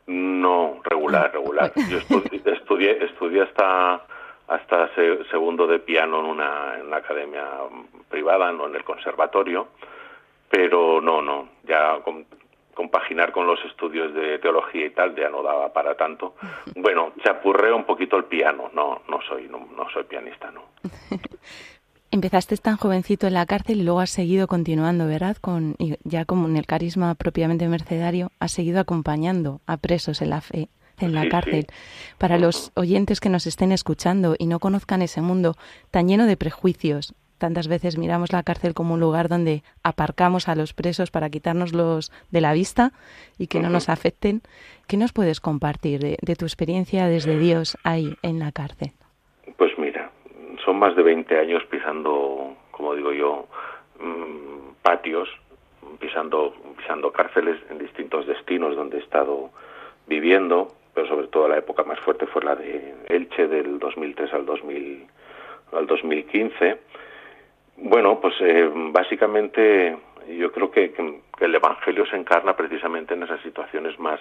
No, 0.08 0.82
regular, 0.84 1.32
regular. 1.34 1.74
Yo 1.90 1.98
estudi- 2.00 2.42
estudié, 2.54 3.04
estudié 3.06 3.42
hasta 3.44 4.06
hasta 4.48 4.94
se- 4.94 5.24
segundo 5.32 5.66
de 5.68 5.80
piano 5.80 6.20
en 6.20 6.26
una, 6.26 6.76
en 6.78 6.88
una 6.88 6.98
academia 6.98 7.46
privada, 8.10 8.52
no 8.52 8.68
en 8.68 8.76
el 8.76 8.84
conservatorio, 8.84 9.70
pero 10.50 11.00
no, 11.00 11.22
no, 11.22 11.48
ya 11.64 12.00
com- 12.04 12.26
compaginar 12.74 13.32
con 13.32 13.48
los 13.48 13.64
estudios 13.66 14.14
de 14.14 14.40
teología 14.40 14.86
y 14.86 14.90
tal 14.90 15.16
ya 15.16 15.30
no 15.30 15.42
daba 15.44 15.72
para 15.72 15.96
tanto. 15.96 16.36
Bueno, 16.76 17.14
chapurreo 17.24 17.76
un 17.78 17.86
poquito 17.86 18.18
el 18.18 18.26
piano, 18.26 18.70
no, 18.74 19.02
no 19.08 19.22
soy, 19.22 19.48
no, 19.48 19.66
no 19.76 19.90
soy 19.92 20.04
pianista, 20.04 20.52
no. 20.52 20.64
Empezaste 22.14 22.56
tan 22.58 22.78
jovencito 22.78 23.26
en 23.26 23.34
la 23.34 23.48
cárcel 23.48 23.80
y 23.80 23.84
luego 23.84 24.00
has 24.00 24.12
seguido 24.12 24.46
continuando, 24.46 25.08
¿verdad? 25.08 25.36
Con, 25.38 25.76
y 25.80 25.96
ya 26.04 26.26
como 26.26 26.48
en 26.48 26.58
el 26.58 26.68
carisma 26.68 27.16
propiamente 27.16 27.68
mercedario, 27.68 28.32
has 28.40 28.52
seguido 28.52 28.80
acompañando 28.80 29.62
a 29.66 29.78
presos 29.78 30.22
en 30.22 30.30
la 30.30 30.42
fe, 30.42 30.70
en 31.00 31.16
la 31.16 31.22
Sí, 31.22 31.26
sí. 31.26 31.32
cárcel. 31.32 31.68
Para 32.20 32.38
los 32.38 32.72
oyentes 32.76 33.20
que 33.20 33.30
nos 33.30 33.48
estén 33.48 33.72
escuchando 33.72 34.36
y 34.38 34.46
no 34.46 34.60
conozcan 34.60 35.02
ese 35.02 35.22
mundo 35.22 35.56
tan 35.90 36.08
lleno 36.08 36.28
de 36.28 36.38
prejuicios, 36.38 37.16
tantas 37.40 37.68
veces 37.68 37.98
miramos 37.98 38.32
la 38.32 38.44
cárcel 38.44 38.76
como 38.76 38.94
un 38.94 39.00
lugar 39.00 39.28
donde 39.28 39.64
aparcamos 39.82 40.48
a 40.48 40.54
los 40.54 40.76
presos 40.76 41.10
para 41.10 41.32
quitárnoslos 41.32 42.12
de 42.30 42.42
la 42.42 42.54
vista 42.54 42.94
y 43.40 43.48
que 43.48 43.60
no 43.60 43.70
nos 43.72 43.90
afecten. 43.90 44.44
¿Qué 44.86 44.98
nos 44.98 45.14
puedes 45.14 45.40
compartir 45.40 46.00
de, 46.00 46.20
de 46.22 46.36
tu 46.36 46.46
experiencia 46.46 47.08
desde 47.08 47.40
Dios 47.40 47.76
ahí 47.84 48.18
en 48.22 48.38
la 48.38 48.52
cárcel? 48.52 48.94
Son 50.66 50.78
más 50.80 50.96
de 50.96 51.04
20 51.04 51.38
años 51.40 51.64
pisando, 51.66 52.56
como 52.72 52.96
digo 52.96 53.12
yo, 53.12 53.48
mm, 54.00 54.74
patios, 54.82 55.30
pisando, 56.00 56.54
pisando 56.78 57.12
cárceles 57.12 57.58
en 57.70 57.80
distintos 57.80 58.26
destinos 58.28 58.76
donde 58.76 58.98
he 58.98 59.02
estado 59.02 59.50
viviendo, 60.08 60.70
pero 60.94 61.08
sobre 61.08 61.28
todo 61.28 61.48
la 61.48 61.58
época 61.58 61.84
más 61.84 62.00
fuerte 62.00 62.28
fue 62.28 62.44
la 62.44 62.56
de 62.56 62.94
Elche 63.08 63.48
del 63.48 63.80
2003 63.80 64.34
al, 64.34 64.46
2000, 64.46 65.08
al 65.74 65.88
2015. 65.88 66.80
Bueno, 67.78 68.20
pues 68.20 68.36
eh, 68.42 68.70
básicamente 68.74 69.98
yo 70.38 70.52
creo 70.52 70.72
que 70.72 70.94
el 71.40 71.56
Evangelio 71.56 72.06
se 72.06 72.16
encarna 72.16 72.56
precisamente 72.56 73.14
en 73.16 73.24
esas 73.24 73.42
situaciones 73.42 73.98
más, 74.00 74.20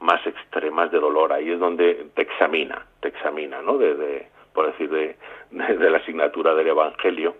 más 0.00 0.24
extremas 0.26 0.90
de 0.90 0.98
dolor. 1.00 1.32
Ahí 1.32 1.50
es 1.50 1.58
donde 1.58 2.06
te 2.14 2.22
examina, 2.22 2.86
te 3.00 3.08
examina, 3.08 3.60
¿no? 3.60 3.76
De, 3.76 3.94
de- 3.94 4.26
por 4.52 4.66
decir, 4.66 4.90
de, 4.90 5.16
de- 5.50 5.90
la 5.90 5.98
asignatura 5.98 6.54
del 6.54 6.68
Evangelio. 6.68 7.36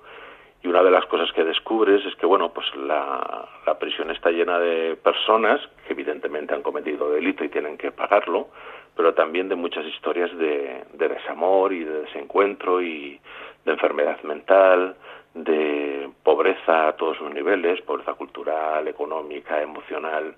Y 0.63 0.69
una 0.69 0.83
de 0.83 0.91
las 0.91 1.07
cosas 1.07 1.33
que 1.33 1.43
descubres 1.43 2.05
es 2.05 2.15
que, 2.17 2.27
bueno, 2.27 2.53
pues 2.53 2.67
la, 2.77 3.49
la 3.67 3.79
prisión 3.79 4.11
está 4.11 4.31
llena 4.31 4.59
de 4.59 4.95
personas 4.97 5.59
que 5.87 5.95
evidentemente 5.95 6.53
han 6.55 6.63
cometido 6.63 7.11
delito 7.11 7.43
y 7.45 7.49
tienen 7.49 7.79
que 7.79 7.91
pagarlo, 7.93 8.49
pero 8.95 9.15
también 9.15 9.49
de 9.49 9.55
muchas 9.55 9.87
historias 9.87 10.37
de, 10.37 10.85
de 10.93 11.09
desamor 11.09 11.73
y 11.73 11.85
de 11.85 12.03
desencuentro 12.03 12.83
y 12.83 13.19
de 13.65 13.73
enfermedad 13.73 14.23
mental, 14.23 14.97
de 15.33 16.11
pobreza 16.23 16.89
a 16.89 16.93
todos 16.97 17.17
sus 17.17 17.33
niveles, 17.33 17.81
pobreza 17.83 18.13
cultural, 18.15 18.87
económica, 18.87 19.63
emocional, 19.63 20.35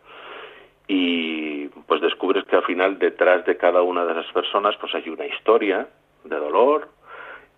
y 0.86 1.66
pues 1.86 2.00
descubres 2.00 2.44
que 2.44 2.56
al 2.56 2.64
final 2.64 2.98
detrás 2.98 3.44
de 3.46 3.56
cada 3.56 3.82
una 3.82 4.04
de 4.04 4.12
esas 4.12 4.32
personas 4.32 4.76
pues 4.76 4.94
hay 4.94 5.08
una 5.08 5.26
historia 5.26 5.88
de 6.24 6.36
dolor 6.36 6.88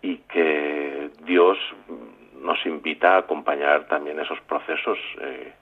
y 0.03 0.19
que 0.19 1.11
Dios 1.23 1.59
nos 2.41 2.65
invita 2.67 3.15
a 3.15 3.19
acompañar 3.19 3.87
también 3.89 4.21
esos 4.21 4.39
procesos 4.43 4.99
eh, 5.21 5.53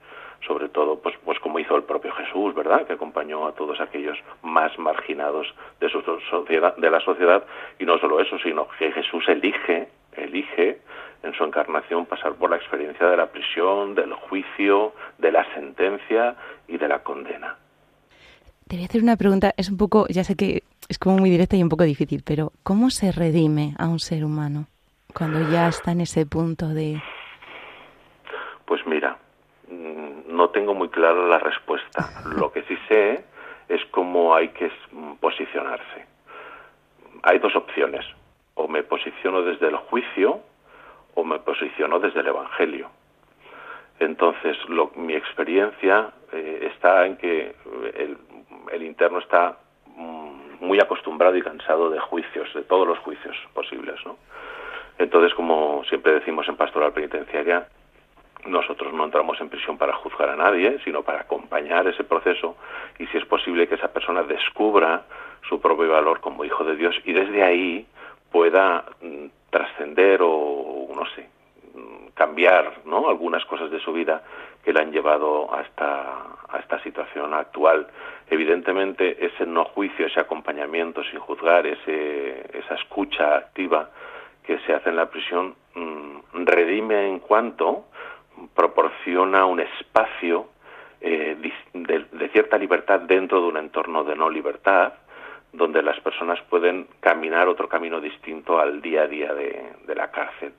sobre 0.47 0.69
todo 0.69 0.99
pues 0.99 1.15
pues 1.25 1.39
como 1.39 1.61
hizo 1.61 1.77
el 1.77 1.85
propio 1.85 2.13
Jesús 2.13 2.55
verdad 2.55 2.87
que 2.87 2.95
acompañó 2.95 3.47
a 3.47 3.53
todos 3.53 3.81
aquellos 3.81 4.19
más 4.43 4.77
marginados 4.79 5.47
de 5.79 5.89
su 5.89 6.03
sociedad 6.31 6.77
de 6.77 6.91
la 6.91 7.01
sociedad. 7.01 7.45
Y 7.79 7.85
no 7.85 7.99
solo 7.99 8.21
eso 8.21 8.39
sino 8.39 8.67
que 8.79 8.91
Jesús 8.91 9.29
elige 9.29 9.89
elige 10.17 10.81
en 11.23 11.33
su 11.35 11.45
encarnación 11.45 12.07
pasar 12.07 12.35
por 12.35 12.51
la 12.51 12.57
experiencia 12.57 13.07
de 13.07 13.17
la 13.17 13.27
prisión 13.27 13.95
del 13.95 14.13
juicio 14.15 14.93
de 15.19 15.31
la 15.31 15.45
sentencia 15.55 16.35
y 16.67 16.79
de 16.79 16.89
la 16.89 17.03
condena 17.05 17.57
Te 18.73 18.77
voy 18.79 18.85
a 18.85 18.87
hacer 18.87 19.03
una 19.03 19.19
pregunta, 19.19 19.53
es 19.59 19.69
un 19.71 19.77
poco, 19.77 20.07
ya 20.09 20.25
sé 20.25 20.35
que 20.35 20.63
es 20.89 20.99
como 20.99 21.19
muy 21.19 21.29
directa 21.29 21.57
y 21.59 21.63
un 21.63 21.69
poco 21.69 21.85
difícil, 21.85 22.23
pero 22.25 22.53
¿cómo 22.63 22.89
se 22.89 23.13
redime 23.13 23.75
a 23.79 23.87
un 23.87 23.99
ser 23.99 24.25
humano 24.25 24.65
cuando 25.13 25.43
ya 25.51 25.69
está 25.69 25.93
en 25.93 26.01
ese 26.01 26.25
punto 26.25 26.69
de... 26.71 26.99
Pues 28.65 28.81
mira, 28.87 29.19
mm, 29.71 30.35
no 30.35 30.49
tengo 30.49 30.73
muy 30.73 30.89
clara 30.89 31.23
la 31.29 31.39
respuesta. 31.39 32.09
Lo 32.25 32.51
que 32.51 32.63
sí 32.63 32.75
sé 32.89 33.23
es 33.69 33.85
cómo 33.91 34.35
hay 34.35 34.49
que 34.49 34.73
mm, 34.91 35.17
posicionarse. 35.21 36.07
Hay 37.25 37.41
dos 37.41 37.55
opciones. 37.55 38.07
O 38.55 38.69
me 38.69 38.83
posiciono 38.85 39.43
desde 39.43 39.69
el 39.69 39.77
juicio 39.77 40.41
o 41.15 41.25
me 41.25 41.39
posiciono 41.41 41.99
desde 42.01 42.21
el 42.21 42.29
Evangelio. 42.29 42.89
Entonces, 44.01 44.57
lo- 44.71 44.93
mi 44.97 45.13
experiencia 45.13 46.11
eh, 46.33 46.71
está 46.75 47.05
en 47.05 47.19
que 47.19 47.49
eh, 47.49 47.55
el, 47.97 48.17
el 48.73 48.83
interno 48.83 49.19
está 49.19 49.59
mm, 49.97 50.65
muy 50.65 50.81
acostumbrado 50.81 51.37
y 51.37 51.43
cansado 51.43 51.91
de 51.91 52.01
juicios, 52.01 52.53
de 52.55 52.63
todos 52.63 52.87
los 52.87 52.99
juicios 52.99 53.37
posibles, 53.55 53.95
¿no? 54.05 54.17
Entonces, 54.99 55.35
como 55.35 55.85
siempre 55.85 56.13
decimos 56.13 56.49
en 56.49 56.57
Pastoral 56.57 56.93
Penitenciaria, 56.93 57.67
nosotros 58.47 58.93
no 58.93 59.05
entramos 59.05 59.41
en 59.41 59.49
prisión 59.49 59.79
para 59.79 59.95
juzgar 59.95 60.29
a 60.29 60.37
nadie, 60.37 60.79
sino 60.85 61.03
para 61.03 61.21
acompañar 61.21 61.87
ese 61.87 62.05
proceso 62.05 62.57
y 62.99 63.07
si 63.07 63.19
es 63.19 63.25
posible 63.27 63.69
que 63.69 63.77
esa 63.77 63.93
persona 63.93 64.23
descubra 64.23 65.05
su 65.49 65.61
propio 65.61 65.91
valor 65.91 66.21
como 66.21 66.45
hijo 66.45 66.65
de 66.65 66.77
Dios 66.77 66.97
y 67.05 67.13
desde 67.13 67.43
ahí 67.43 67.87
pueda 68.31 68.85
mm, 69.01 69.27
trascender 69.51 70.21
o 70.23 70.89
no 70.95 71.07
sé, 71.15 71.29
cambiar, 72.23 72.83
¿no? 72.85 73.09
algunas 73.09 73.45
cosas 73.47 73.69
de 73.73 73.81
su 73.81 73.93
vida 73.93 74.23
que 74.65 74.73
le 74.73 74.81
han 74.81 74.93
llevado 74.93 75.53
a 75.53 75.63
esta, 75.63 76.29
situación 76.85 77.33
actual. 77.33 77.87
Evidentemente, 78.29 79.25
ese 79.25 79.47
no 79.47 79.65
juicio, 79.65 80.07
ese 80.07 80.19
acompañamiento 80.19 81.05
sin 81.05 81.21
juzgar, 81.21 81.65
ese, 81.65 82.59
esa 82.59 82.75
escucha 82.75 83.37
activa 83.37 83.91
que 84.45 84.59
se 84.61 84.73
hace 84.73 84.91
en 84.91 84.97
la 84.97 85.11
prisión, 85.11 85.55
mm, 85.75 86.45
redime 86.45 87.09
en 87.09 87.21
cuanto 87.21 87.85
proporciona 88.55 89.45
un 89.45 89.61
espacio 89.61 90.49
eh, 91.01 91.37
de, 91.73 92.29
cierta 92.31 92.59
libertad 92.59 93.01
dentro 93.01 93.41
de 93.41 93.47
un 93.47 93.57
entorno 93.59 94.03
de 94.03 94.17
no 94.17 94.29
libertad, 94.29 94.93
donde 95.53 95.83
las 95.83 96.01
personas 96.01 96.41
pueden 96.51 96.89
caminar 97.01 97.47
otro 97.49 97.69
camino 97.69 98.01
distinto 98.01 98.59
al 98.59 98.81
día 98.81 99.03
a 99.03 99.07
día 99.07 99.35
de 99.35 99.95
la 99.95 100.11
cárcel. 100.11 100.53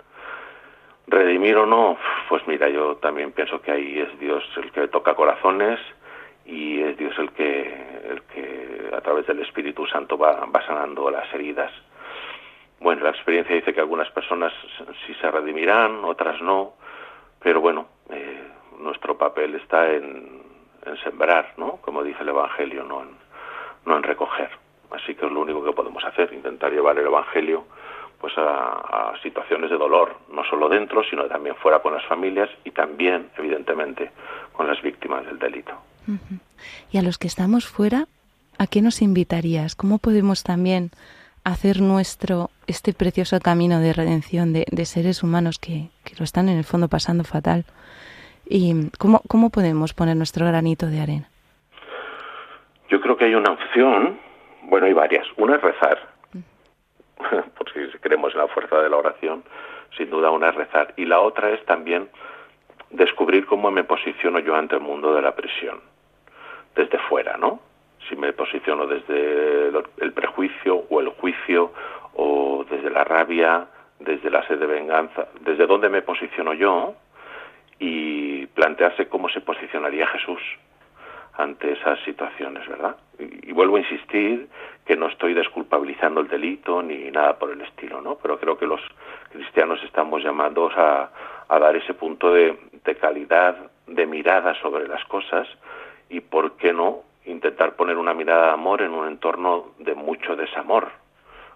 Redimir 1.08 1.58
o 1.58 1.66
no, 1.66 1.97
pues 2.30 2.47
mira, 2.47 2.70
yo 2.70 2.95
también 2.95 3.34
pienso 3.34 3.62
que 3.62 3.72
ahí 3.72 3.99
es 3.99 4.20
Dios 4.20 4.43
el 4.56 4.72
que 4.72 4.88
toca 4.88 5.16
corazones 5.16 5.80
y 6.45 6.82
es 6.82 6.97
Dios 6.97 7.18
el 7.20 7.32
que, 7.32 7.62
el 8.10 8.22
que 8.24 8.89
a 8.95 9.01
través 9.01 9.28
del 9.28 9.39
Espíritu 9.41 9.86
Santo 9.86 10.18
va, 10.18 10.45
va 10.45 10.66
sanando 10.66 11.12
las 11.12 11.32
heridas. 11.34 11.72
Bueno, 12.80 13.04
la 13.04 13.10
experiencia 13.10 13.56
dice 13.56 13.74
que 13.74 13.80
algunas 13.80 14.10
personas 14.12 14.54
sí 15.06 15.14
se 15.16 15.30
redimirán, 15.30 16.04
otras 16.06 16.41
no, 16.41 16.74
pero 17.41 17.60
bueno, 17.60 17.88
eh, 18.10 18.43
nuestro 18.80 19.18
papel 19.18 19.56
está 19.56 19.91
en, 19.91 20.41
en 20.86 20.97
sembrar, 20.97 21.54
¿no? 21.58 21.78
Como 21.78 22.04
dice 22.04 22.24
el 22.24 22.30
Evangelio, 22.30 22.84
no 22.84 23.01
en, 23.04 23.10
no 23.86 23.97
en 23.97 24.04
recoger. 24.04 24.49
Así 24.91 25.16
que 25.16 25.26
es 25.26 25.32
lo 25.32 25.41
único 25.41 25.64
que 25.64 25.72
podemos 25.74 26.04
hacer, 26.06 26.32
intentar 26.34 26.72
llevar 26.72 26.97
el 26.97 27.08
Evangelio 27.08 27.66
pues 28.24 28.38
a, 28.38 29.12
a 29.12 29.22
situaciones 29.22 29.70
de 29.70 29.78
dolor, 29.78 30.16
no 30.32 30.46
solo 30.46 30.70
dentro, 30.70 31.04
sino 31.04 31.26
también 31.26 31.58
fuera 31.58 31.80
con 31.80 31.94
las 31.94 32.06
familias 32.06 32.50
y 32.64 32.72
también, 32.72 33.28
evidentemente, 33.38 34.12
con 34.54 34.66
las 34.66 34.82
víctimas 34.82 35.26
del 35.26 35.38
delito. 35.38 35.74
Y 36.90 36.98
a 36.98 37.02
los 37.02 37.18
que 37.18 37.28
estamos 37.28 37.68
fuera, 37.68 38.06
¿a 38.58 38.68
qué 38.68 38.82
nos 38.82 39.02
invitarías? 39.02 39.76
¿Cómo 39.76 39.98
podemos 39.98 40.42
también 40.44 40.92
hacer 41.44 41.82
nuestro 41.82 42.50
este 42.66 42.94
precioso 42.94 43.42
camino 43.42 43.82
de 43.82 43.92
redención 43.92 44.54
de, 44.54 44.68
de 44.72 44.86
seres 44.86 45.22
humanos 45.22 45.60
que, 45.60 45.90
que 46.06 46.16
lo 46.18 46.24
están 46.24 46.48
en 46.48 46.58
el 46.58 46.64
fondo 46.64 46.88
pasando 46.88 47.26
fatal? 47.26 47.66
¿Y 48.46 48.90
cómo, 49.00 49.22
cómo 49.28 49.50
podemos 49.50 49.94
poner 49.94 50.16
nuestro 50.16 50.46
granito 50.46 50.88
de 50.88 51.02
arena? 51.02 51.30
Yo 52.88 53.02
creo 53.02 53.18
que 53.18 53.26
hay 53.26 53.36
una 53.36 53.52
opción, 53.52 54.18
bueno, 54.62 54.86
hay 54.86 54.94
varias. 54.94 55.28
Una 55.36 55.58
es 55.58 55.62
rezar, 55.62 56.12
porque 57.58 57.90
si 57.92 57.98
creemos 58.00 58.34
en 58.34 58.40
la 58.40 58.48
fuerza 58.48 58.82
de 58.82 58.90
la 58.90 58.98
oración, 58.98 59.44
sin 59.98 60.10
duda 60.10 60.32
una 60.32 60.50
es 60.50 60.56
rezar. 60.56 60.94
Y 60.98 61.06
la 61.06 61.20
otra 61.20 61.52
es 61.52 61.64
también 61.66 62.10
descubrir 62.90 63.46
cómo 63.46 63.72
me 63.72 63.84
posiciono 63.84 64.40
yo 64.40 64.56
ante 64.56 64.76
el 64.76 64.82
mundo 64.82 65.14
de 65.14 65.22
la 65.22 65.36
prisión, 65.36 65.82
desde 66.76 66.98
fuera, 67.10 67.38
¿no? 67.38 67.60
Si 68.10 68.16
me 68.16 68.34
posiciono 68.34 68.86
desde 68.86 69.70
el 70.02 70.12
prejuicio 70.14 70.86
o 70.90 71.00
el 71.00 71.10
juicio 71.10 71.72
o 72.16 72.66
desde 72.70 72.90
la 72.90 73.04
rabia, 73.04 73.68
desde 74.00 74.30
la 74.30 74.46
sed 74.48 74.60
de 74.60 74.68
venganza, 74.68 75.28
desde 75.42 75.66
dónde 75.66 75.90
me 75.90 76.02
posiciono 76.02 76.54
yo 76.54 76.96
y 77.80 78.46
plantearse 78.48 79.08
cómo 79.08 79.30
se 79.30 79.42
posicionaría 79.42 80.06
Jesús 80.08 80.42
ante 81.36 81.74
esas 81.74 82.00
situaciones, 82.04 82.68
¿verdad? 82.68 82.96
Y, 83.20 83.52
vuelvo 83.52 83.78
a 83.78 83.80
insistir 83.80 84.48
que 84.86 84.96
no 84.96 85.08
estoy 85.08 85.34
desculpabilizando 85.34 86.22
el 86.22 86.28
delito 86.28 86.82
ni 86.82 87.10
nada 87.12 87.38
por 87.38 87.52
el 87.52 87.62
estilo, 87.62 88.02
¿no? 88.02 88.16
Pero 88.16 88.40
creo 88.40 88.58
que 88.58 88.68
los 88.68 88.82
cristianos 89.32 89.82
estamos 89.84 90.24
llamados 90.24 90.74
a, 90.76 91.12
a 91.48 91.60
dar 91.60 91.76
ese 91.76 91.94
punto 91.94 92.34
de, 92.34 92.58
calidad 93.00 93.56
de 93.88 94.06
mirada 94.06 94.54
sobre 94.62 94.88
las 94.88 95.04
cosas 95.06 95.48
y, 96.10 96.20
¿por 96.20 96.58
qué 96.58 96.74
no?, 96.74 97.04
intentar 97.26 97.76
poner 97.76 97.98
una 97.98 98.14
mirada 98.14 98.48
de 98.48 98.54
amor 98.54 98.82
en 98.82 98.92
un 98.92 99.08
entorno 99.08 99.72
de 99.80 99.96
mucho 99.96 100.36
desamor, 100.36 100.90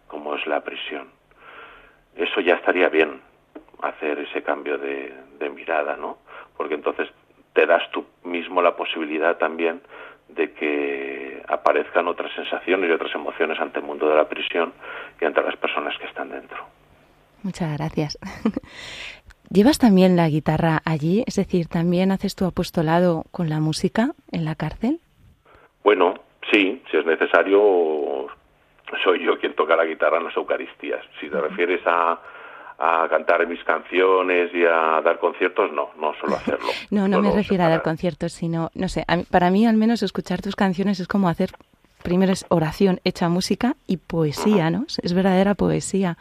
como 0.07 0.35
es 0.35 0.45
la 0.47 0.61
prisión. 0.61 1.09
Eso 2.15 2.39
ya 2.41 2.55
estaría 2.55 2.89
bien, 2.89 3.21
hacer 3.81 4.19
ese 4.19 4.41
cambio 4.43 4.77
de 4.77 5.49
mirada, 5.53 5.97
¿no? 5.97 6.17
Porque 6.55 6.75
entonces 6.75 7.09
te 7.57 7.65
das 7.65 7.89
tú 7.89 8.05
mismo 8.23 8.61
la 8.61 8.75
posibilidad 8.75 9.35
también 9.37 9.81
de 10.29 10.53
que 10.53 11.41
aparezcan 11.47 12.07
otras 12.07 12.31
sensaciones 12.35 12.87
y 12.87 12.93
otras 12.93 13.15
emociones 13.15 13.59
ante 13.59 13.79
el 13.79 13.85
mundo 13.85 14.07
de 14.07 14.15
la 14.15 14.29
prisión 14.29 14.73
y 15.19 15.25
ante 15.25 15.41
las 15.41 15.55
personas 15.55 15.97
que 15.97 16.05
están 16.05 16.29
dentro. 16.29 16.57
Muchas 17.41 17.75
gracias. 17.75 18.19
¿Llevas 19.49 19.79
también 19.79 20.15
la 20.15 20.29
guitarra 20.29 20.83
allí? 20.85 21.23
Es 21.25 21.37
decir, 21.37 21.65
¿también 21.67 22.11
haces 22.11 22.35
tu 22.35 22.45
apostolado 22.45 23.23
con 23.31 23.49
la 23.49 23.59
música 23.59 24.11
en 24.31 24.45
la 24.45 24.53
cárcel? 24.53 24.99
Bueno, 25.83 26.13
sí, 26.51 26.83
si 26.91 26.97
es 26.97 27.07
necesario, 27.07 28.27
soy 29.03 29.25
yo 29.25 29.39
quien 29.39 29.55
toca 29.55 29.75
la 29.75 29.85
guitarra 29.85 30.19
en 30.19 30.25
las 30.25 30.37
Eucaristías. 30.37 31.03
Si 31.19 31.27
te 31.27 31.41
refieres 31.41 31.81
a, 31.87 32.19
a 32.79 33.07
cantar 33.09 33.45
mis 33.47 33.63
canciones 33.63 34.51
y 34.53 34.63
a 34.63 35.01
dar 35.01 35.19
conciertos, 35.19 35.71
no, 35.71 35.89
no 35.99 36.13
suelo 36.19 36.35
hacerlo. 36.41 36.67
no, 36.91 37.07
no 37.07 37.21
me 37.21 37.31
refiero 37.31 37.63
a 37.63 37.69
dar 37.69 37.81
conciertos, 37.81 38.33
sino, 38.33 38.69
no 38.75 38.87
sé, 38.87 39.03
mí- 39.07 39.23
para 39.29 39.49
mí 39.49 39.65
al 39.65 39.77
menos 39.77 40.03
escuchar 40.03 40.41
tus 40.41 40.55
canciones 40.55 40.99
es 40.99 41.07
como 41.07 41.27
hacer, 41.29 41.49
primero 42.03 42.31
es 42.33 42.45
oración 42.49 42.99
hecha 43.03 43.29
música 43.29 43.75
y 43.87 43.97
poesía, 43.97 44.69
¿no? 44.69 44.85
Es 45.01 45.13
verdadera 45.13 45.55
poesía. 45.55 46.17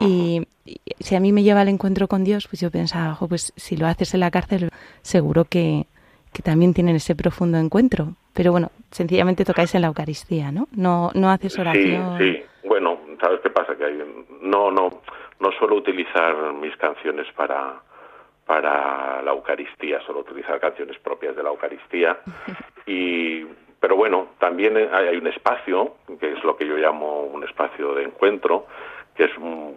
Y, 0.00 0.42
y 0.64 0.80
si 0.98 1.14
a 1.14 1.20
mí 1.20 1.32
me 1.32 1.42
lleva 1.44 1.60
al 1.60 1.68
encuentro 1.68 2.08
con 2.08 2.24
Dios, 2.24 2.48
pues 2.48 2.60
yo 2.60 2.70
pensaba, 2.70 3.14
"Jo, 3.14 3.28
pues 3.28 3.52
si 3.56 3.76
lo 3.76 3.86
haces 3.86 4.12
en 4.14 4.20
la 4.20 4.30
cárcel, 4.32 4.70
seguro 5.02 5.44
que, 5.44 5.86
que 6.32 6.42
también 6.42 6.74
tienen 6.74 6.96
ese 6.96 7.14
profundo 7.14 7.58
encuentro. 7.58 8.14
Pero 8.32 8.50
bueno, 8.50 8.72
sencillamente 8.90 9.44
tocáis 9.44 9.72
en 9.76 9.82
la 9.82 9.86
Eucaristía, 9.86 10.50
¿no? 10.50 10.66
No, 10.72 11.12
no 11.14 11.30
haces 11.30 11.56
oración. 11.56 12.18
Sí, 12.18 12.32
sí. 12.32 12.42
Bueno, 12.68 12.98
¿sabes 13.20 13.38
qué 13.44 13.50
pasa? 13.50 13.76
Que 13.76 13.84
hay- 13.84 14.02
no, 14.42 14.72
no, 14.72 15.02
no 15.40 15.52
suelo 15.52 15.76
utilizar 15.76 16.34
mis 16.54 16.76
canciones 16.76 17.30
para, 17.32 17.80
para 18.46 19.22
la 19.22 19.30
Eucaristía, 19.32 20.00
suelo 20.00 20.20
utilizar 20.20 20.60
canciones 20.60 20.98
propias 20.98 21.36
de 21.36 21.42
la 21.42 21.50
Eucaristía. 21.50 22.18
Y, 22.86 23.46
pero 23.80 23.96
bueno, 23.96 24.32
también 24.38 24.76
hay, 24.76 25.16
un 25.16 25.26
espacio, 25.26 25.94
que 26.20 26.32
es 26.32 26.44
lo 26.44 26.54
que 26.54 26.66
yo 26.66 26.76
llamo 26.76 27.22
un 27.22 27.44
espacio 27.44 27.94
de 27.94 28.02
encuentro, 28.02 28.66
que 29.14 29.24
es, 29.24 29.30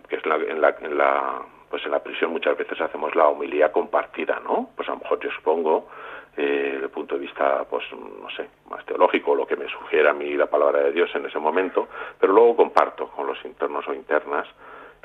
que 0.09 0.17
es 0.17 0.25
la, 0.25 0.35
en 0.35 0.59
la, 0.59 0.75
en 0.81 0.97
la 0.97 1.41
pues 1.69 1.85
en 1.85 1.91
la 1.91 2.03
prisión 2.03 2.31
muchas 2.31 2.57
veces 2.57 2.79
hacemos 2.79 3.15
la 3.15 3.27
homilía 3.27 3.71
compartida, 3.71 4.39
¿no? 4.39 4.69
Pues 4.75 4.87
a 4.89 4.93
lo 4.93 4.99
mejor 4.99 5.19
yo 5.19 5.29
expongo 5.29 5.87
eh, 6.35 6.79
el 6.81 6.89
punto 6.89 7.15
de 7.15 7.21
vista, 7.21 7.65
pues, 7.69 7.83
no 7.91 8.29
sé, 8.29 8.47
más 8.69 8.85
teológico, 8.85 9.35
lo 9.35 9.45
que 9.45 9.55
me 9.55 9.67
sugiera 9.67 10.11
a 10.11 10.13
mí 10.13 10.35
la 10.35 10.45
palabra 10.45 10.83
de 10.83 10.91
Dios 10.91 11.09
en 11.15 11.25
ese 11.25 11.39
momento, 11.39 11.87
pero 12.19 12.31
luego 12.31 12.55
comparto 12.55 13.07
con 13.09 13.27
los 13.27 13.43
internos 13.43 13.87
o 13.87 13.93
internas 13.93 14.47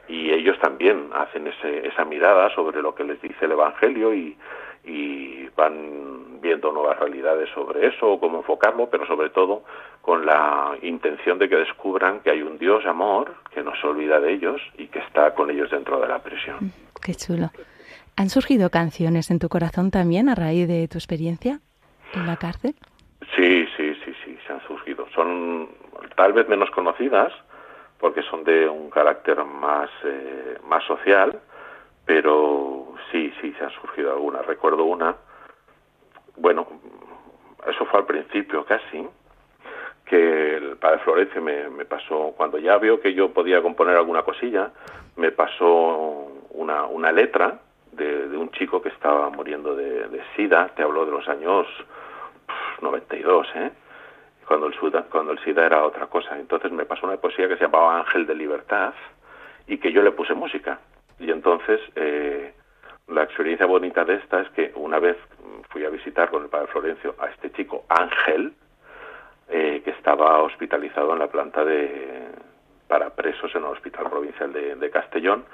y 0.08 0.30
ellos 0.30 0.58
también 0.60 1.10
hacen 1.14 1.46
ese, 1.46 1.86
esa 1.86 2.04
mirada 2.04 2.54
sobre 2.54 2.82
lo 2.82 2.94
que 2.94 3.04
les 3.04 3.20
dice 3.20 3.44
el 3.44 3.52
Evangelio 3.52 4.14
y, 4.14 4.36
y 4.84 5.48
van 5.56 6.40
viendo 6.40 6.72
nuevas 6.72 6.98
realidades 6.98 7.48
sobre 7.54 7.86
eso, 7.86 8.12
o 8.12 8.20
cómo 8.20 8.38
enfocarlo, 8.38 8.90
pero 8.90 9.06
sobre 9.06 9.30
todo 9.30 9.62
con 10.00 10.26
la 10.26 10.76
intención 10.82 11.38
de 11.38 11.48
que 11.48 11.56
descubran 11.56 12.20
que 12.20 12.30
hay 12.30 12.42
un 12.42 12.58
Dios 12.58 12.84
amor 12.84 13.34
que 13.54 13.62
no 13.62 13.72
se 13.80 13.86
olvida 13.86 14.18
de 14.18 14.32
ellos 14.32 14.60
y 14.76 14.88
que 14.88 14.98
está 14.98 15.34
con 15.34 15.50
ellos 15.50 15.70
dentro 15.70 16.00
de 16.00 16.08
la 16.08 16.18
prisión. 16.18 16.72
Qué 17.00 17.14
chulo. 17.14 17.50
¿Han 18.16 18.28
surgido 18.28 18.70
canciones 18.70 19.30
en 19.30 19.38
tu 19.38 19.48
corazón 19.48 19.90
también 19.90 20.28
a 20.28 20.34
raíz 20.34 20.66
de 20.66 20.88
tu 20.88 20.98
experiencia 20.98 21.60
en 22.14 22.26
la 22.26 22.36
cárcel? 22.36 22.74
Sí, 23.36 23.66
sí, 23.76 23.94
sí, 24.04 24.12
sí, 24.24 24.36
se 24.46 24.52
han 24.52 24.60
surgido. 24.66 25.06
Son 25.14 25.68
tal 26.16 26.32
vez 26.32 26.48
menos 26.48 26.70
conocidas 26.70 27.32
porque 28.02 28.24
son 28.24 28.42
de 28.42 28.68
un 28.68 28.90
carácter 28.90 29.44
más, 29.44 29.88
eh, 30.02 30.58
más 30.66 30.82
social, 30.82 31.40
pero 32.04 32.94
sí, 33.12 33.32
sí, 33.40 33.54
se 33.56 33.64
han 33.64 33.70
surgido 33.70 34.10
algunas. 34.10 34.44
Recuerdo 34.44 34.82
una, 34.82 35.14
bueno, 36.36 36.66
eso 37.64 37.86
fue 37.86 38.00
al 38.00 38.06
principio 38.06 38.64
casi, 38.64 39.08
que 40.04 40.56
el 40.56 40.76
padre 40.78 40.98
Florencio 40.98 41.40
me, 41.40 41.68
me 41.68 41.84
pasó, 41.84 42.34
cuando 42.36 42.58
ya 42.58 42.76
vio 42.78 43.00
que 43.00 43.14
yo 43.14 43.32
podía 43.32 43.62
componer 43.62 43.96
alguna 43.96 44.24
cosilla, 44.24 44.72
me 45.14 45.30
pasó 45.30 46.26
una, 46.50 46.86
una 46.86 47.12
letra 47.12 47.60
de, 47.92 48.26
de 48.26 48.36
un 48.36 48.50
chico 48.50 48.82
que 48.82 48.88
estaba 48.88 49.30
muriendo 49.30 49.76
de, 49.76 50.08
de 50.08 50.20
SIDA, 50.34 50.72
te 50.74 50.82
hablo 50.82 51.06
de 51.06 51.12
los 51.12 51.28
años 51.28 51.68
pf, 52.48 52.82
92, 52.82 53.46
¿eh? 53.54 53.70
Cuando 54.46 54.66
el, 54.66 54.78
SIDA, 54.78 55.04
cuando 55.04 55.32
el 55.32 55.38
SIDA 55.40 55.66
era 55.66 55.84
otra 55.84 56.06
cosa. 56.06 56.38
Entonces 56.38 56.72
me 56.72 56.84
pasó 56.84 57.06
una 57.06 57.16
poesía 57.16 57.48
que 57.48 57.56
se 57.56 57.64
llamaba 57.64 57.98
Ángel 57.98 58.26
de 58.26 58.34
Libertad 58.34 58.92
y 59.66 59.78
que 59.78 59.92
yo 59.92 60.02
le 60.02 60.12
puse 60.12 60.34
música. 60.34 60.80
Y 61.18 61.30
entonces 61.30 61.80
eh, 61.94 62.52
la 63.08 63.22
experiencia 63.22 63.66
bonita 63.66 64.04
de 64.04 64.14
esta 64.16 64.40
es 64.40 64.48
que 64.50 64.72
una 64.74 64.98
vez 64.98 65.16
fui 65.70 65.84
a 65.84 65.90
visitar 65.90 66.30
con 66.30 66.42
el 66.42 66.48
padre 66.48 66.68
Florencio 66.68 67.14
a 67.18 67.28
este 67.28 67.50
chico 67.52 67.84
Ángel, 67.88 68.52
eh, 69.48 69.82
que 69.84 69.90
estaba 69.90 70.42
hospitalizado 70.42 71.12
en 71.12 71.18
la 71.18 71.28
planta 71.28 71.64
de 71.64 72.28
para 72.88 73.10
presos 73.10 73.54
en 73.54 73.62
el 73.62 73.68
Hospital 73.68 74.10
Provincial 74.10 74.52
de, 74.52 74.76
de 74.76 74.90
Castellón, 74.90 75.44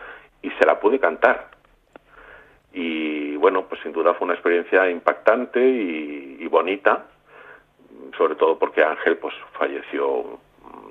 y 0.42 0.50
se 0.50 0.66
la 0.66 0.80
pude 0.80 0.98
cantar. 0.98 1.50
Y 2.72 3.36
bueno, 3.36 3.66
pues 3.68 3.80
sin 3.82 3.92
duda 3.92 4.14
fue 4.14 4.24
una 4.24 4.34
experiencia 4.34 4.90
impactante 4.90 5.60
y, 5.60 6.38
y 6.40 6.46
bonita, 6.48 7.06
sobre 8.16 8.34
todo 8.36 8.58
porque 8.58 8.82
Ángel 8.82 9.18
pues 9.18 9.34
falleció 9.58 10.08
un 10.08 10.38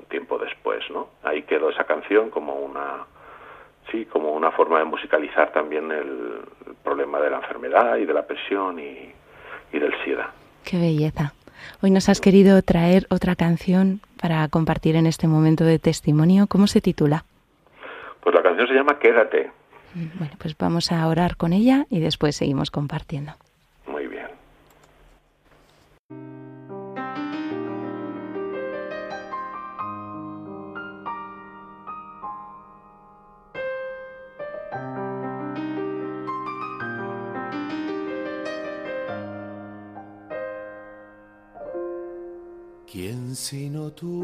tiempo 0.09 0.37
después, 0.37 0.83
¿no? 0.89 1.09
Ahí 1.23 1.43
quedó 1.43 1.69
esa 1.69 1.83
canción 1.85 2.29
como 2.29 2.55
una 2.55 3.05
sí, 3.91 4.05
como 4.05 4.33
una 4.33 4.51
forma 4.51 4.79
de 4.79 4.85
musicalizar 4.85 5.51
también 5.51 5.91
el, 5.91 6.41
el 6.67 6.75
problema 6.83 7.19
de 7.19 7.29
la 7.29 7.37
enfermedad 7.37 7.97
y 7.97 8.05
de 8.05 8.13
la 8.13 8.25
presión 8.25 8.79
y, 8.79 9.13
y 9.73 9.79
del 9.79 9.93
SIDA. 10.03 10.31
Qué 10.63 10.77
belleza. 10.77 11.33
Hoy 11.81 11.91
nos 11.91 12.09
has 12.09 12.21
querido 12.21 12.61
traer 12.61 13.07
otra 13.09 13.35
canción 13.35 14.01
para 14.21 14.47
compartir 14.47 14.95
en 14.95 15.07
este 15.07 15.27
momento 15.27 15.63
de 15.63 15.79
testimonio. 15.79 16.47
¿Cómo 16.47 16.67
se 16.67 16.81
titula? 16.81 17.25
Pues 18.21 18.35
la 18.35 18.41
canción 18.41 18.67
se 18.67 18.73
llama 18.73 18.99
Quédate. 18.99 19.51
Bueno, 19.93 20.33
pues 20.37 20.55
vamos 20.57 20.91
a 20.91 21.07
orar 21.07 21.37
con 21.37 21.53
ella 21.53 21.85
y 21.89 21.99
después 21.99 22.35
seguimos 22.35 22.69
compartiendo. 22.71 23.33
Tú 43.99 44.23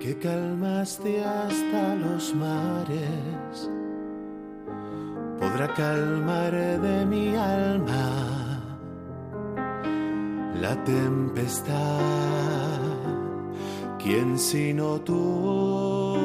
que 0.00 0.16
calmaste 0.18 1.24
hasta 1.24 1.94
los 1.96 2.34
mares? 2.34 3.70
Podrá 5.38 5.68
calmar 5.74 6.52
de 6.52 7.06
mi 7.06 7.34
alma 7.34 8.62
la 10.60 10.84
tempestad. 10.84 12.00
¿Quién 13.98 14.38
sino 14.38 15.00
tú 15.00 16.16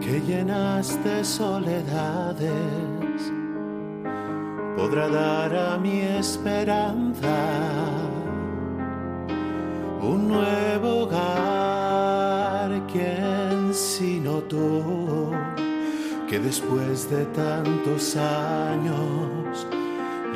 que 0.00 0.20
llenaste 0.20 1.24
soledades? 1.24 2.52
Podrá 4.76 5.08
dar 5.08 5.54
a 5.54 5.78
mi 5.78 6.00
esperanza 6.00 8.13
un 10.04 10.28
nuevo 10.28 11.04
hogar, 11.04 12.70
¿quién 12.92 13.72
sino 13.72 14.42
tú? 14.42 15.30
Que 16.28 16.38
después 16.38 17.10
de 17.10 17.24
tantos 17.26 18.16
años 18.16 19.66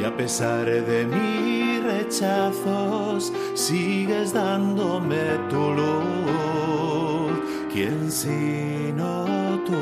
y 0.01 0.05
a 0.05 0.17
pesar 0.17 0.65
de 0.67 1.07
mis 1.07 1.83
rechazos, 1.83 3.33
sigues 3.55 4.33
dándome 4.33 5.39
tu 5.51 5.73
luz, 5.75 7.33
¿quién 7.73 8.11
sino 8.11 9.61
tú? 9.67 9.73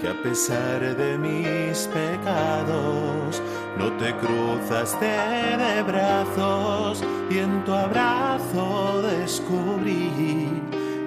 Que 0.00 0.08
a 0.08 0.22
pesar 0.22 0.96
de 0.96 1.18
mis 1.18 1.88
pecados, 1.88 3.42
no 3.78 3.92
te 3.92 4.12
cruzaste 4.16 5.06
de 5.06 5.82
brazos 5.82 7.02
y 7.30 7.38
en 7.38 7.64
tu 7.64 7.72
abrazo 7.72 9.02
descubrí 9.02 10.62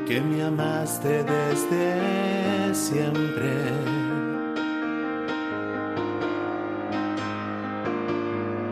que 0.08 0.22
me 0.22 0.44
amaste 0.44 1.24
desde 1.24 2.74
siempre. 2.74 3.54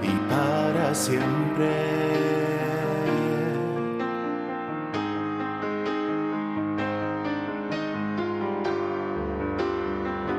Y 0.01 0.13
para 0.29 0.95
siempre. 0.95 1.99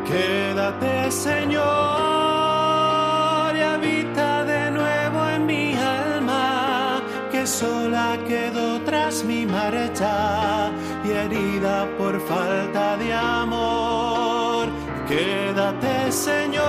Quédate, 0.07 1.11
Señor, 1.13 2.20
sola 7.51 8.17
quedó 8.29 8.81
tras 8.83 9.25
mi 9.25 9.45
marcha 9.45 10.71
y 11.05 11.11
herida 11.11 11.89
por 11.99 12.21
falta 12.21 12.97
de 12.97 13.13
amor. 13.13 14.69
Quédate, 15.09 16.13
Señor, 16.13 16.63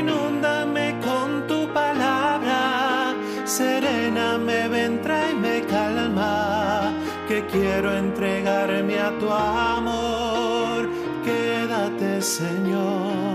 inúndame 0.00 1.00
con 1.00 1.46
tu 1.46 1.66
palabra, 1.72 3.14
serena 3.46 4.36
me 4.36 4.68
ven, 4.68 5.00
me 5.40 5.62
calma, 5.62 6.92
que 7.26 7.46
quiero 7.46 7.96
entregarme 7.96 8.98
a 8.98 9.18
tu 9.18 9.30
amor. 9.32 10.90
Quédate, 11.24 12.20
Señor. 12.20 13.27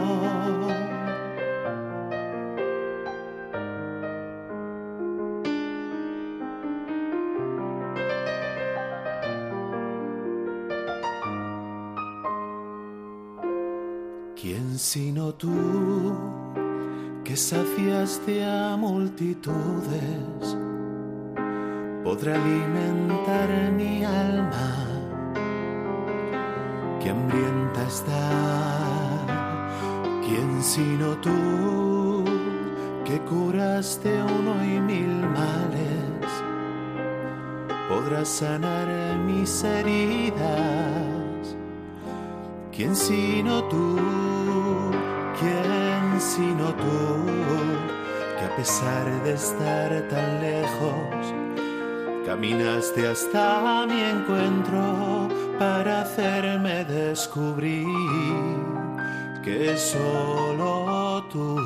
Tú 15.44 16.16
que 17.26 17.36
saciaste 17.36 18.46
a 18.46 18.78
multitudes 18.78 20.42
podrá 22.02 22.36
alimentar 22.36 23.50
mi 23.76 24.06
alma 24.06 24.70
que 27.02 27.10
hambrienta 27.10 27.82
está? 27.96 28.26
¿Quién 30.26 30.64
sino 30.64 31.08
tú 31.18 32.24
que 33.04 33.20
curaste 33.32 34.12
uno 34.38 34.54
y 34.64 34.80
mil 34.80 35.14
males 35.40 36.30
podrá 37.90 38.24
sanar 38.24 38.88
mis 39.28 39.52
heridas? 39.66 40.38
¿Quién 42.72 42.96
sino 42.96 43.64
tú? 43.66 44.53
¿Quién 45.44 46.22
sino 46.22 46.74
tú? 46.74 47.26
Que 48.40 48.46
a 48.46 48.56
pesar 48.56 49.06
de 49.26 49.34
estar 49.34 49.90
tan 50.08 50.40
lejos, 50.40 51.34
caminaste 52.26 53.06
hasta 53.10 53.86
mi 53.86 54.00
encuentro 54.00 55.28
para 55.60 56.04
hacerme 56.04 56.86
descubrir 56.86 57.86
que 59.44 59.76
solo 59.76 61.26
tú 61.30 61.60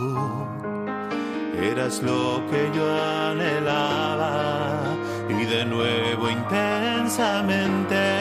eras 1.62 2.02
lo 2.02 2.42
que 2.50 2.72
yo 2.76 2.86
anhelaba 3.30 4.82
y 5.30 5.46
de 5.46 5.66
nuevo 5.66 6.32
intensamente 6.32 8.17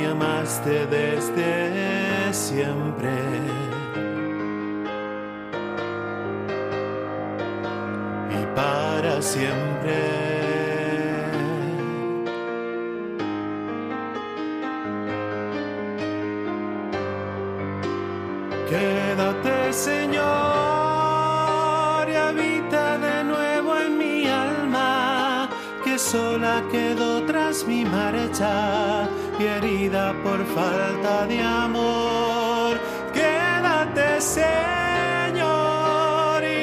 me 0.00 0.06
amaste 0.06 0.86
desde 0.86 2.32
siempre. 2.32 3.12
Y 8.30 8.46
para 8.56 9.20
siempre. 9.20 9.98
Quédate, 18.68 19.72
Señor, 19.72 20.20
y 22.08 22.14
habita 22.14 22.98
de 22.98 23.24
nuevo 23.24 23.76
en 23.76 23.98
mi 23.98 24.26
alma, 24.26 25.48
que 25.84 25.98
sola 25.98 26.62
quedó 26.70 27.22
tras 27.26 27.66
mi 27.66 27.84
marcha 27.84 28.99
y 29.40 29.44
herida 29.44 30.14
por 30.22 30.44
falta 30.44 31.26
de 31.26 31.40
amor. 31.40 32.78
Quédate, 33.12 34.20
Señor, 34.20 34.44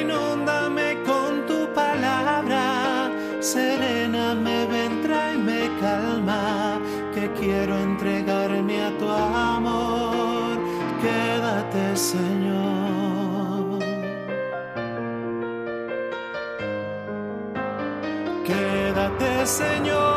inúndame 0.00 1.02
con 1.04 1.44
tu 1.46 1.72
palabra, 1.74 3.10
serena 3.40 4.34
me 4.34 4.66
vendrá 4.66 5.32
y 5.34 5.38
me 5.38 5.68
calma, 5.80 6.78
que 7.14 7.30
quiero 7.32 7.76
entregarme 7.78 8.84
a 8.84 8.90
tu 8.98 9.08
amor. 9.08 10.58
Quédate, 11.02 11.96
Señor. 11.96 13.78
Quédate, 18.46 19.46
Señor, 19.46 20.07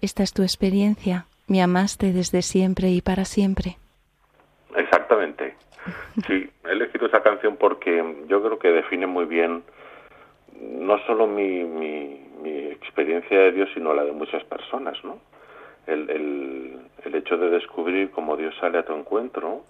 Esta 0.00 0.22
es 0.22 0.32
tu 0.32 0.42
experiencia. 0.42 1.26
Me 1.46 1.62
amaste 1.62 2.12
desde 2.12 2.42
siempre 2.42 2.88
y 2.88 3.00
para 3.00 3.24
siempre. 3.24 3.76
Exactamente. 4.74 5.54
Sí, 6.26 6.50
he 6.64 6.72
elegido 6.72 7.06
esa 7.06 7.22
canción 7.22 7.56
porque 7.56 8.24
yo 8.28 8.42
creo 8.42 8.58
que 8.58 8.68
define 8.68 9.06
muy 9.06 9.26
bien 9.26 9.62
no 10.60 10.98
solo 11.06 11.26
mi, 11.26 12.22
experiencia 12.70 13.38
de 13.38 13.52
Dios, 13.52 13.68
sino 13.74 13.92
la 13.94 14.04
de 14.04 14.12
muchas 14.12 14.44
personas, 14.44 15.02
¿no? 15.04 15.18
El, 15.86 16.08
el, 16.10 16.78
el 17.04 17.14
hecho 17.14 17.36
de 17.36 17.50
descubrir 17.50 18.10
cómo 18.10 18.36
Dios 18.36 18.54
sale 18.60 18.78
a 18.78 18.84
tu 18.84 18.94
encuentro 18.94 19.64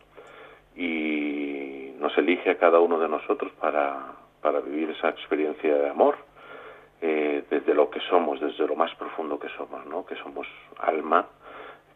y 0.76 1.95
nos 1.99 2.16
elige 2.18 2.51
a 2.51 2.59
cada 2.59 2.80
uno 2.80 2.99
de 2.99 3.09
nosotros 3.09 3.53
para, 3.61 4.12
vivir 4.66 4.91
esa 4.91 5.09
experiencia 5.09 5.74
de 5.74 5.89
amor 5.89 6.16
lo 7.75 7.91
que 7.91 8.01
somos, 8.01 8.41
desde 8.41 8.66
lo 8.66 8.77
más 8.77 8.95
profundo 8.95 9.39
que 9.39 9.49
somos, 9.51 9.85
¿no? 9.87 10.07
Que 10.07 10.16
somos 10.16 10.47
alma, 10.79 11.27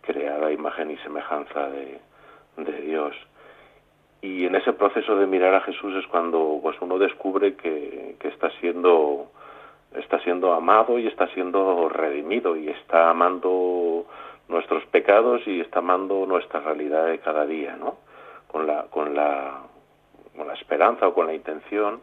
creada 0.03 0.53
imagen 0.53 0.91
y 0.91 0.97
semejanza 0.99 1.69
de, 1.69 2.01
de 2.57 2.81
Dios. 2.83 3.17
Y 4.21 4.47
en 4.47 4.57
ese 4.57 4.73
proceso 4.73 5.17
de 5.17 5.27
mirar 5.27 5.55
a 5.55 5.61
Jesús 5.61 5.95
es 5.95 6.07
cuando 6.09 6.59
pues 6.63 6.77
uno 6.81 6.99
descubre 6.99 7.55
que, 7.55 8.17
que 8.19 8.29
está 8.29 8.51
siendo 8.61 9.31
está 9.95 10.21
siendo 10.21 10.53
amado 10.53 10.99
y 10.99 11.07
está 11.07 11.29
siendo 11.29 11.89
redimido 11.89 12.57
y 12.57 12.69
está 12.69 13.09
amando 13.09 14.07
nuestros 14.49 14.85
pecados 14.87 15.41
y 15.47 15.61
está 15.61 15.79
amando 15.79 16.27
nuestra 16.27 16.61
realidad 16.61 17.07
de 17.07 17.21
cada 17.21 17.47
día, 17.47 17.77
¿no? 17.77 17.99
Con 18.49 18.67
la 18.67 18.85
con 18.91 19.15
la 19.15 19.61
con 20.37 20.47
la 20.47 20.55
esperanza 20.55 21.09
o 21.09 21.15
con 21.15 21.27
la 21.27 21.35
intención 21.35 22.01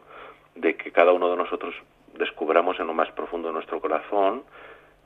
de 0.55 0.75
que 0.77 0.91
cada 0.91 1.11
uno 1.11 1.29
de 1.29 1.37
nosotros 1.37 1.75
descubramos 2.17 2.79
en 2.79 2.87
lo 2.87 2.93
más 2.93 3.11
profundo 3.11 3.49
de 3.49 3.53
nuestro 3.53 3.79
corazón 3.79 4.43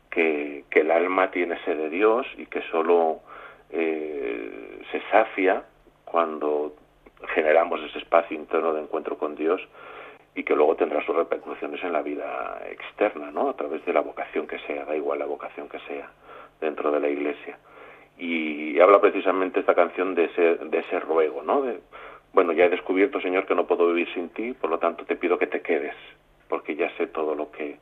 que, 0.10 0.66
que 0.70 0.82
el 0.82 0.92
alma 0.92 1.32
tiene 1.32 1.58
sed 1.66 1.78
de 1.78 1.90
Dios 1.90 2.26
y 2.38 2.46
que 2.46 2.62
solo 2.72 3.22
eh, 3.70 4.82
se 4.92 5.02
sacia 5.12 5.64
cuando 6.06 6.74
generamos 7.36 7.82
ese 7.82 8.00
espacio 8.00 8.36
interno 8.36 8.74
de 8.74 8.82
encuentro 8.82 9.18
con 9.18 9.36
Dios 9.36 9.62
y 10.36 10.44
que 10.44 10.56
luego 10.56 10.76
tendrá 10.76 11.06
sus 11.06 11.16
repercusiones 11.16 11.84
en 11.84 11.94
la 11.94 12.02
vida 12.02 12.62
externa, 12.70 13.32
¿no? 13.32 13.50
A 13.50 13.56
través 13.56 13.84
de 13.86 13.94
la 13.94 14.02
vocación 14.02 14.48
que 14.48 14.60
sea, 14.60 14.86
da 14.86 14.96
igual 14.96 15.20
la 15.20 15.26
vocación 15.26 15.68
que 15.68 15.80
sea 15.80 16.10
dentro 16.62 16.92
de 16.92 17.00
la 17.00 17.10
Iglesia. 17.10 17.58
Y 18.18 18.80
habla 18.80 19.00
precisamente 19.00 19.60
esta 19.60 19.76
canción 19.76 20.16
de 20.16 20.26
ese, 20.26 20.56
de 20.56 20.80
ese 20.80 21.00
ruego, 21.00 21.42
¿no? 21.42 21.62
De, 21.62 21.80
bueno, 22.34 22.54
ya 22.54 22.66
he 22.66 22.70
descubierto, 22.70 23.20
Señor, 23.22 23.46
que 23.46 23.56
no 23.56 23.66
puedo 23.66 23.88
vivir 23.88 24.08
sin 24.14 24.30
ti, 24.30 24.54
por 24.54 24.70
lo 24.70 24.80
tanto 24.80 25.06
te 25.06 25.16
pido 25.16 25.38
que 25.38 25.48
te 25.48 25.62
quedes, 25.62 25.96
porque 26.50 26.76
ya 26.76 26.90
sé 26.98 27.08
todo 27.08 27.36
lo 27.36 27.52
que 27.52 27.78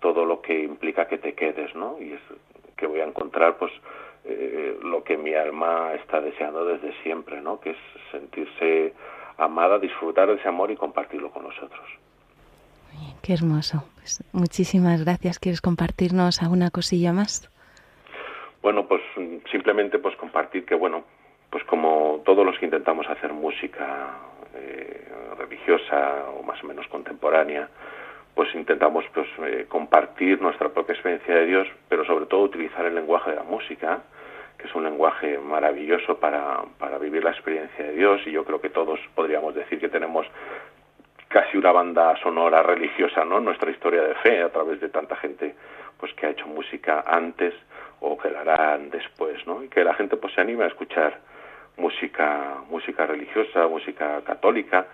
todo 0.00 0.24
lo 0.24 0.40
que 0.40 0.64
implica 0.64 1.06
que 1.06 1.18
te 1.18 1.34
quedes, 1.34 1.74
¿no? 1.74 1.96
Y 2.00 2.12
es 2.12 2.20
que 2.76 2.86
voy 2.86 3.00
a 3.00 3.04
encontrar, 3.04 3.58
pues, 3.58 3.70
eh, 4.24 4.78
lo 4.82 5.04
que 5.04 5.16
mi 5.16 5.34
alma 5.34 5.92
está 5.94 6.20
deseando 6.20 6.64
desde 6.64 6.94
siempre, 7.02 7.40
¿no? 7.40 7.60
Que 7.60 7.70
es 7.70 7.76
sentirse 8.10 8.94
amada, 9.36 9.78
disfrutar 9.78 10.28
de 10.28 10.34
ese 10.34 10.48
amor 10.48 10.70
y 10.70 10.76
compartirlo 10.76 11.30
con 11.30 11.44
nosotros. 11.44 11.86
Qué 13.22 13.34
hermoso. 13.34 13.84
Pues 13.96 14.24
muchísimas 14.32 15.04
gracias. 15.04 15.38
¿Quieres 15.38 15.60
compartirnos 15.60 16.42
alguna 16.42 16.70
cosilla 16.70 17.12
más? 17.12 17.50
Bueno, 18.62 18.86
pues 18.86 19.02
simplemente 19.50 19.98
pues 19.98 20.16
compartir 20.16 20.64
que 20.64 20.74
bueno, 20.74 21.04
pues 21.50 21.64
como 21.64 22.22
todos 22.24 22.44
los 22.44 22.58
que 22.58 22.66
intentamos 22.66 23.06
hacer 23.08 23.32
música 23.32 24.18
eh, 24.54 25.08
religiosa 25.38 26.26
o 26.38 26.42
más 26.42 26.62
o 26.62 26.66
menos 26.66 26.86
contemporánea, 26.88 27.68
pues 28.34 28.54
intentamos 28.54 29.04
pues 29.12 29.28
eh, 29.46 29.66
compartir 29.68 30.40
nuestra 30.40 30.68
propia 30.68 30.94
experiencia 30.94 31.34
de 31.34 31.46
Dios, 31.46 31.68
pero 31.88 32.04
sobre 32.04 32.26
todo 32.26 32.42
utilizar 32.42 32.84
el 32.86 32.94
lenguaje 32.94 33.30
de 33.30 33.36
la 33.36 33.42
música, 33.42 34.00
que 34.56 34.66
es 34.66 34.74
un 34.74 34.84
lenguaje 34.84 35.38
maravilloso 35.38 36.18
para, 36.18 36.62
para 36.78 36.98
vivir 36.98 37.24
la 37.24 37.30
experiencia 37.30 37.84
de 37.84 37.92
Dios 37.92 38.20
y 38.26 38.32
yo 38.32 38.44
creo 38.44 38.60
que 38.60 38.70
todos 38.70 39.00
podríamos 39.14 39.54
decir 39.54 39.80
que 39.80 39.88
tenemos 39.88 40.26
casi 41.28 41.56
una 41.56 41.72
banda 41.72 42.16
sonora 42.22 42.62
religiosa, 42.62 43.24
¿no? 43.24 43.40
Nuestra 43.40 43.70
historia 43.70 44.02
de 44.02 44.14
fe 44.16 44.42
a 44.42 44.50
través 44.50 44.80
de 44.80 44.88
tanta 44.88 45.16
gente 45.16 45.54
pues 45.98 46.12
que 46.14 46.26
ha 46.26 46.30
hecho 46.30 46.46
música 46.46 47.04
antes 47.06 47.54
o 48.00 48.18
que 48.18 48.30
la 48.30 48.40
harán 48.40 48.90
después, 48.90 49.46
¿no? 49.46 49.62
Y 49.62 49.68
que 49.68 49.84
la 49.84 49.94
gente 49.94 50.16
pues 50.16 50.34
se 50.34 50.40
anime 50.40 50.64
a 50.64 50.68
escuchar 50.68 51.20
música 51.80 52.58
música 52.68 53.06
religiosa, 53.06 53.66
música 53.66 54.20
católica 54.22 54.86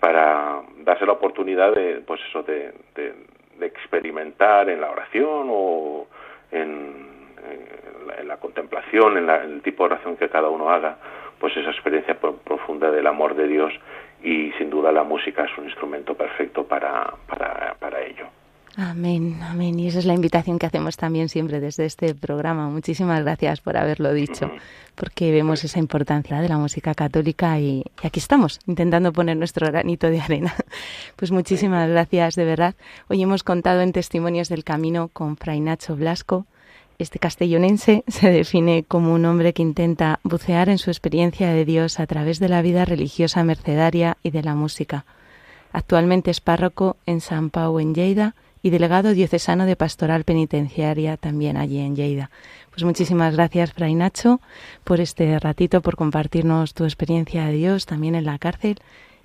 para 0.00 0.62
darse 0.78 1.06
la 1.06 1.12
oportunidad 1.12 1.74
de 1.74 2.02
pues 2.06 2.20
eso 2.28 2.42
de, 2.42 2.72
de, 2.94 3.14
de 3.58 3.66
experimentar 3.66 4.68
en 4.68 4.80
la 4.80 4.90
oración 4.90 5.48
o 5.50 6.06
en, 6.50 7.36
la, 8.06 8.14
en 8.16 8.28
la 8.28 8.38
contemplación, 8.38 9.18
en, 9.18 9.26
la, 9.26 9.44
el 9.44 9.62
tipo 9.62 9.84
de 9.84 9.94
oración 9.94 10.16
que 10.16 10.28
cada 10.28 10.48
uno 10.48 10.70
haga, 10.70 10.96
pues 11.38 11.56
esa 11.56 11.70
experiencia 11.70 12.18
profunda 12.18 12.90
del 12.90 13.06
amor 13.06 13.34
de 13.34 13.46
Dios 13.46 13.72
y 14.22 14.52
sin 14.52 14.70
duda 14.70 14.90
la 14.92 15.04
música 15.04 15.44
es 15.44 15.58
un 15.58 15.64
instrumento 15.64 16.14
perfecto 16.14 16.64
para, 16.64 17.14
para, 17.26 17.74
para 17.78 18.02
ello. 18.02 18.26
Amén, 18.76 19.40
amén. 19.42 19.78
Y 19.80 19.88
esa 19.88 19.98
es 19.98 20.04
la 20.04 20.14
invitación 20.14 20.58
que 20.58 20.66
hacemos 20.66 20.96
también 20.96 21.28
siempre 21.28 21.60
desde 21.60 21.86
este 21.86 22.14
programa. 22.14 22.68
Muchísimas 22.68 23.22
gracias 23.22 23.60
por 23.60 23.76
haberlo 23.76 24.12
dicho, 24.14 24.50
porque 24.94 25.32
vemos 25.32 25.64
esa 25.64 25.80
importancia 25.80 26.40
de 26.40 26.48
la 26.48 26.56
música 26.56 26.94
católica 26.94 27.58
y, 27.58 27.84
y, 28.02 28.06
aquí 28.06 28.20
estamos, 28.20 28.60
intentando 28.66 29.12
poner 29.12 29.36
nuestro 29.36 29.66
granito 29.66 30.08
de 30.08 30.20
arena. 30.20 30.54
Pues 31.16 31.32
muchísimas 31.32 31.88
gracias, 31.90 32.34
de 32.36 32.44
verdad. 32.44 32.74
Hoy 33.08 33.22
hemos 33.22 33.42
contado 33.42 33.82
en 33.82 33.92
Testimonios 33.92 34.48
del 34.48 34.64
Camino 34.64 35.08
con 35.12 35.36
Fray 35.36 35.60
Nacho 35.60 35.96
Blasco. 35.96 36.46
Este 36.98 37.18
castellonense 37.18 38.04
se 38.08 38.30
define 38.30 38.84
como 38.86 39.12
un 39.12 39.24
hombre 39.24 39.52
que 39.52 39.62
intenta 39.62 40.20
bucear 40.22 40.68
en 40.68 40.78
su 40.78 40.90
experiencia 40.90 41.52
de 41.52 41.64
Dios 41.64 41.98
a 41.98 42.06
través 42.06 42.38
de 42.38 42.48
la 42.48 42.62
vida 42.62 42.84
religiosa 42.84 43.42
mercedaria 43.42 44.16
y 44.22 44.30
de 44.30 44.42
la 44.42 44.54
música. 44.54 45.04
Actualmente 45.72 46.30
es 46.30 46.40
párroco 46.40 46.96
en 47.06 47.20
San 47.20 47.50
Pau, 47.50 47.78
en 47.80 47.94
Lleida, 47.94 48.34
y 48.62 48.70
delegado 48.70 49.12
diocesano 49.12 49.66
de 49.66 49.76
Pastoral 49.76 50.24
Penitenciaria 50.24 51.16
también 51.16 51.56
allí 51.56 51.78
en 51.80 51.96
Lleida. 51.96 52.30
Pues 52.70 52.84
muchísimas 52.84 53.34
gracias, 53.34 53.72
Fray 53.72 53.94
Nacho, 53.94 54.40
por 54.84 55.00
este 55.00 55.38
ratito, 55.38 55.80
por 55.80 55.96
compartirnos 55.96 56.74
tu 56.74 56.84
experiencia 56.84 57.46
de 57.46 57.52
Dios 57.52 57.86
también 57.86 58.14
en 58.14 58.24
la 58.24 58.38
cárcel 58.38 58.76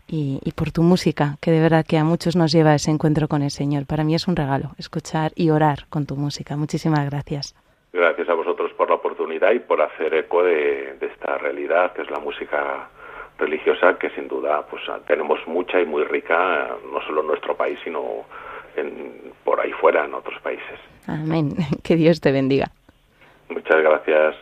y, 0.07 0.39
y, 0.43 0.51
por 0.51 0.71
tu 0.71 0.83
música, 0.83 1.37
que 1.41 1.51
de 1.51 1.59
verdad 1.59 1.85
que 1.87 1.97
a 1.97 2.03
muchos 2.03 2.35
nos 2.35 2.51
lleva 2.51 2.71
a 2.71 2.75
ese 2.75 2.91
encuentro 2.91 3.27
con 3.27 3.41
el 3.41 3.51
Señor. 3.51 3.85
Para 3.85 4.03
mí 4.03 4.15
es 4.15 4.27
un 4.27 4.35
regalo 4.35 4.71
escuchar 4.77 5.31
y 5.35 5.49
orar 5.49 5.87
con 5.89 6.05
tu 6.05 6.15
música. 6.15 6.55
Muchísimas 6.55 7.09
gracias. 7.09 7.55
Gracias 7.91 8.29
a 8.29 8.33
vosotros 8.33 8.71
por 8.73 8.89
la 8.89 8.95
oportunidad 8.95 9.51
y 9.51 9.59
por 9.59 9.81
hacer 9.81 10.13
eco 10.13 10.43
de, 10.43 10.97
de 10.99 11.07
esta 11.07 11.37
realidad 11.37 11.93
que 11.93 12.01
es 12.01 12.11
la 12.11 12.19
música 12.19 12.89
religiosa, 13.37 13.97
que 13.97 14.09
sin 14.11 14.27
duda 14.27 14.65
pues 14.69 14.83
tenemos 15.07 15.39
mucha 15.47 15.79
y 15.79 15.85
muy 15.85 16.03
rica, 16.03 16.75
no 16.91 17.01
solo 17.01 17.21
en 17.21 17.27
nuestro 17.27 17.55
país, 17.55 17.79
sino 17.83 18.25
en, 18.77 19.33
por 19.43 19.59
ahí 19.59 19.71
fuera, 19.73 20.05
en 20.05 20.13
otros 20.13 20.39
países. 20.41 20.79
Amén. 21.07 21.55
Que 21.83 21.95
Dios 21.95 22.21
te 22.21 22.31
bendiga. 22.31 22.71
Muchas 23.49 23.81
gracias. 23.81 24.35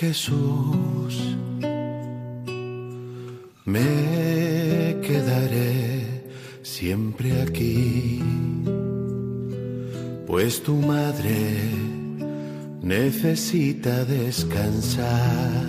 Jesús. 0.00 1.36
Me 3.66 4.96
quedaré 5.06 6.24
siempre 6.62 7.42
aquí, 7.42 8.22
pues 10.26 10.62
tu 10.62 10.76
madre 10.76 11.58
necesita 12.80 14.06
descansar. 14.06 15.66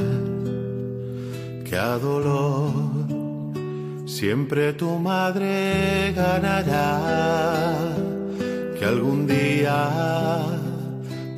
Que 1.66 1.76
a 1.76 1.98
dolor 1.98 2.72
siempre 4.06 4.72
tu 4.72 4.92
madre 4.98 6.14
ganará. 6.16 6.94
Que 8.80 8.86
algún 8.86 9.28
día, 9.28 10.61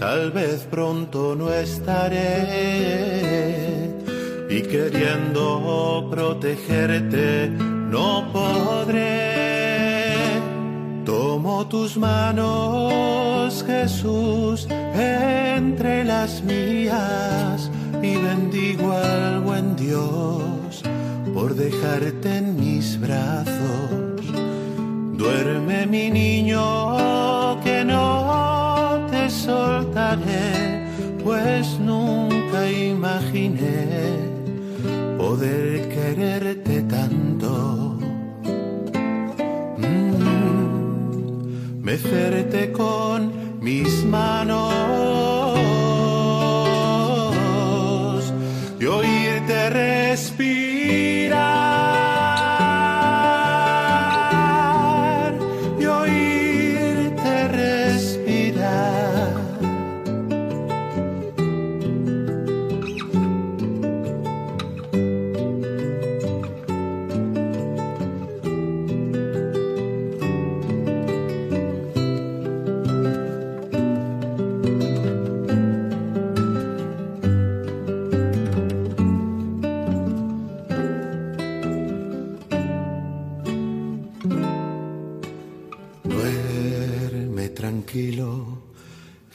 tal 0.04 0.32
vez 0.32 0.68
pronto 0.70 1.34
no 1.34 1.48
estaré. 1.50 2.20
Y 4.50 4.62
queriendo 4.64 6.10
protegerte, 6.12 7.50
no 7.96 8.28
podré. 8.34 9.32
Tomo 11.06 11.68
tus 11.68 11.96
manos, 11.96 13.64
Jesús, 13.66 14.68
entre 14.94 16.04
las 16.04 16.44
mías 16.44 17.72
y 18.02 18.18
bendigo 18.18 18.92
al 18.92 19.40
buen 19.40 19.78
Dios 19.78 20.84
por 21.34 21.56
dejarte 21.56 22.40
en 22.40 22.58
mis 22.58 23.00
brazos. 23.00 24.22
Duerme 25.22 25.88
mi 25.88 26.10
niño 26.10 27.62
que 27.64 27.86
no 27.86 28.33
soltaré, 29.46 30.86
pues 31.24 31.80
nunca 31.80 32.60
imaginé 32.70 33.88
poder 35.18 35.90
quererte 35.90 36.82
tanto. 36.84 37.98
Mm, 39.78 41.44
mecerte 41.82 42.72
con 42.72 43.20
mis 43.62 44.04
manos 44.06 45.13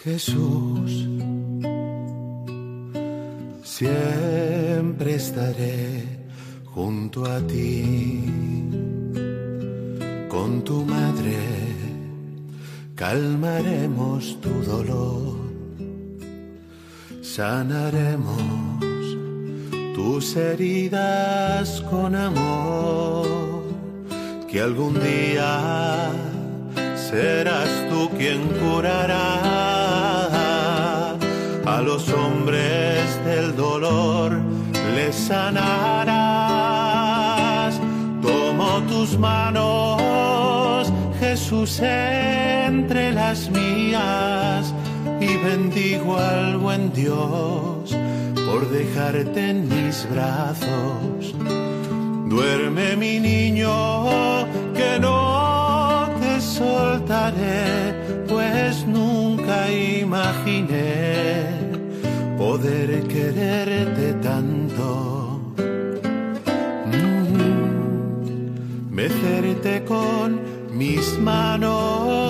Jesús, 0.04 1.08
siempre 3.64 5.16
estaré 5.16 6.04
junto 6.66 7.26
a 7.26 7.40
ti. 7.40 8.24
Con 10.28 10.62
tu 10.62 10.84
madre 10.84 11.36
calmaremos 12.94 14.40
tu 14.40 14.62
dolor, 14.62 15.36
sanaremos 17.20 18.38
tus 19.96 20.36
heridas 20.36 21.80
con 21.90 22.14
amor, 22.14 23.26
que 24.48 24.60
algún 24.60 24.94
día 24.94 26.12
serás 26.94 27.68
tú 27.90 28.08
quien 28.16 28.46
curará 28.60 29.67
a 31.78 31.82
los 31.82 32.08
hombres 32.08 33.24
del 33.24 33.54
dolor, 33.54 34.32
les 34.96 35.14
sanarás. 35.14 35.78
Tomo 38.20 38.82
tus 38.88 39.16
manos, 39.16 40.92
Jesús, 41.20 41.78
entre 41.80 43.12
las 43.12 43.48
mías 43.50 44.74
y 45.20 45.36
bendigo 45.36 46.18
al 46.18 46.56
buen 46.56 46.92
Dios 46.92 47.94
por 48.46 48.68
dejarte 48.70 49.50
en 49.50 49.68
mis 49.68 50.04
brazos. 50.10 51.32
Duerme 52.26 52.96
mi 52.96 53.20
niño, 53.20 53.70
que 54.74 54.98
no 54.98 56.08
te 56.20 56.40
soltaré, 56.40 57.94
pues 58.26 58.84
nunca 58.84 59.70
imaginé 59.70 61.37
poder 62.38 63.02
quererte 63.08 64.12
tanto. 64.22 65.40
Mm, 66.86 67.74
con 69.84 70.40
mis 70.72 71.18
manos 71.18 72.27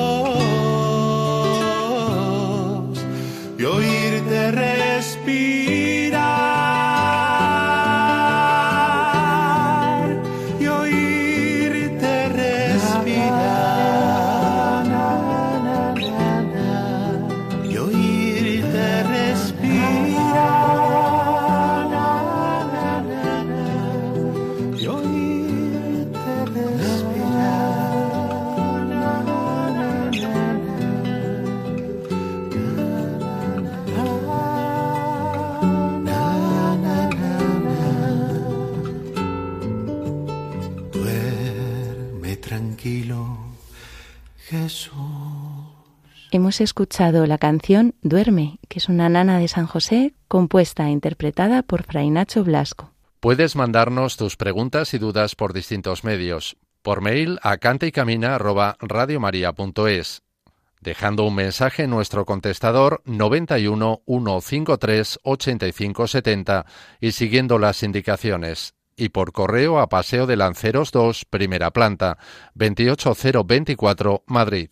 Hemos 46.49 46.63
escuchado 46.63 47.27
la 47.27 47.37
canción 47.37 47.95
Duerme, 48.01 48.59
que 48.71 48.79
es 48.79 48.89
una 48.89 49.11
nana 49.11 49.39
de 49.39 49.49
San 49.49 49.67
José, 49.67 50.15
compuesta 50.29 50.87
e 50.87 50.91
interpretada 50.93 51.63
por 51.63 51.83
Fray 51.83 52.09
Nacho 52.09 52.43
Blasco. 52.43 52.95
Puedes 53.21 53.55
mandarnos 53.55 54.17
tus 54.17 54.39
preguntas 54.39 54.95
y 54.95 54.99
dudas 54.99 55.35
por 55.35 55.53
distintos 55.53 56.05
medios. 56.05 56.57
Por 56.81 57.03
mail 57.03 57.39
a 57.43 57.59
cantaycamina@radiomaria.es, 57.59 60.23
dejando 60.81 61.25
un 61.25 61.35
mensaje 61.35 61.83
en 61.83 61.91
nuestro 61.91 62.25
contestador 62.25 63.03
91 63.05 64.01
153 64.07 65.19
85 65.25 66.07
70 66.07 66.65
y 66.99 67.13
siguiendo 67.13 67.59
las 67.59 67.83
indicaciones. 67.83 68.73
Y 68.97 69.11
por 69.11 69.33
correo 69.33 69.81
a 69.81 69.91
Paseo 69.91 70.27
de 70.27 70.37
Lanceros 70.37 70.93
2, 70.93 71.27
primera 71.27 71.73
planta, 71.73 72.17
28024, 72.55 74.25
Madrid. 74.27 74.71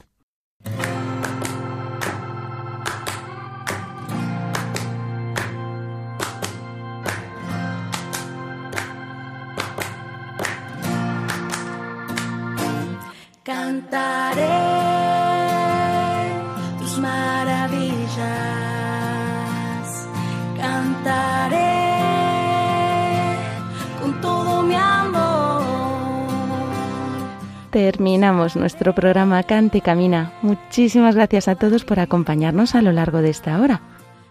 Terminamos 28.57 28.73
nuestro 28.73 28.95
programa 28.95 29.43
Cante 29.43 29.79
y 29.79 29.81
Camina. 29.81 30.33
Muchísimas 30.41 31.15
gracias 31.15 31.47
a 31.47 31.57
todos 31.57 31.85
por 31.85 32.01
acompañarnos 32.01 32.75
a 32.75 32.81
lo 32.81 32.91
largo 32.91 33.21
de 33.21 33.29
esta 33.29 33.61
hora, 33.61 33.83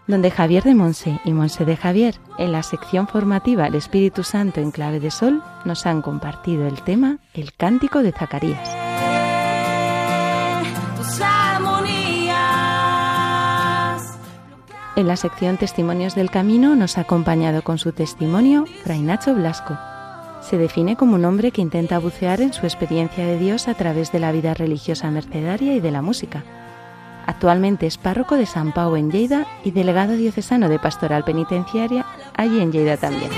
donde 0.08 0.30
Javier 0.30 0.64
de 0.64 0.74
Monse 0.74 1.20
y 1.24 1.32
Monse 1.32 1.64
de 1.64 1.76
Javier, 1.76 2.16
en 2.38 2.50
la 2.50 2.62
sección 2.62 3.06
formativa 3.06 3.68
El 3.68 3.76
Espíritu 3.76 4.24
Santo 4.24 4.60
en 4.60 4.72
clave 4.72 4.98
de 4.98 5.10
sol, 5.10 5.42
nos 5.64 5.86
han 5.86 6.02
compartido 6.02 6.66
el 6.66 6.82
tema 6.82 7.18
El 7.34 7.52
Cántico 7.54 8.02
de 8.02 8.12
Zacarías. 8.12 8.68
En 14.96 15.06
la 15.06 15.16
sección 15.16 15.56
Testimonios 15.56 16.14
del 16.14 16.30
Camino 16.30 16.74
nos 16.74 16.98
ha 16.98 17.02
acompañado 17.02 17.62
con 17.62 17.78
su 17.78 17.92
testimonio 17.92 18.64
Fray 18.82 19.02
Nacho 19.02 19.34
Blasco. 19.34 19.78
Se 20.48 20.58
define 20.58 20.94
como 20.94 21.16
un 21.16 21.24
hombre 21.24 21.50
que 21.50 21.60
intenta 21.60 21.98
bucear 21.98 22.40
en 22.40 22.52
su 22.52 22.66
experiencia 22.66 23.26
de 23.26 23.36
Dios 23.36 23.66
a 23.66 23.74
través 23.74 24.12
de 24.12 24.20
la 24.20 24.30
vida 24.30 24.54
religiosa 24.54 25.10
mercedaria 25.10 25.74
y 25.74 25.80
de 25.80 25.90
la 25.90 26.02
música. 26.02 26.44
Actualmente 27.26 27.88
es 27.88 27.98
párroco 27.98 28.36
de 28.36 28.46
San 28.46 28.72
Pau 28.72 28.94
en 28.94 29.10
Lleida 29.10 29.44
y 29.64 29.72
delegado 29.72 30.16
diocesano 30.16 30.68
de 30.68 30.78
Pastoral 30.78 31.24
Penitenciaria 31.24 32.06
allí 32.36 32.60
en 32.60 32.70
Lleida 32.70 32.96
también. 32.96 33.32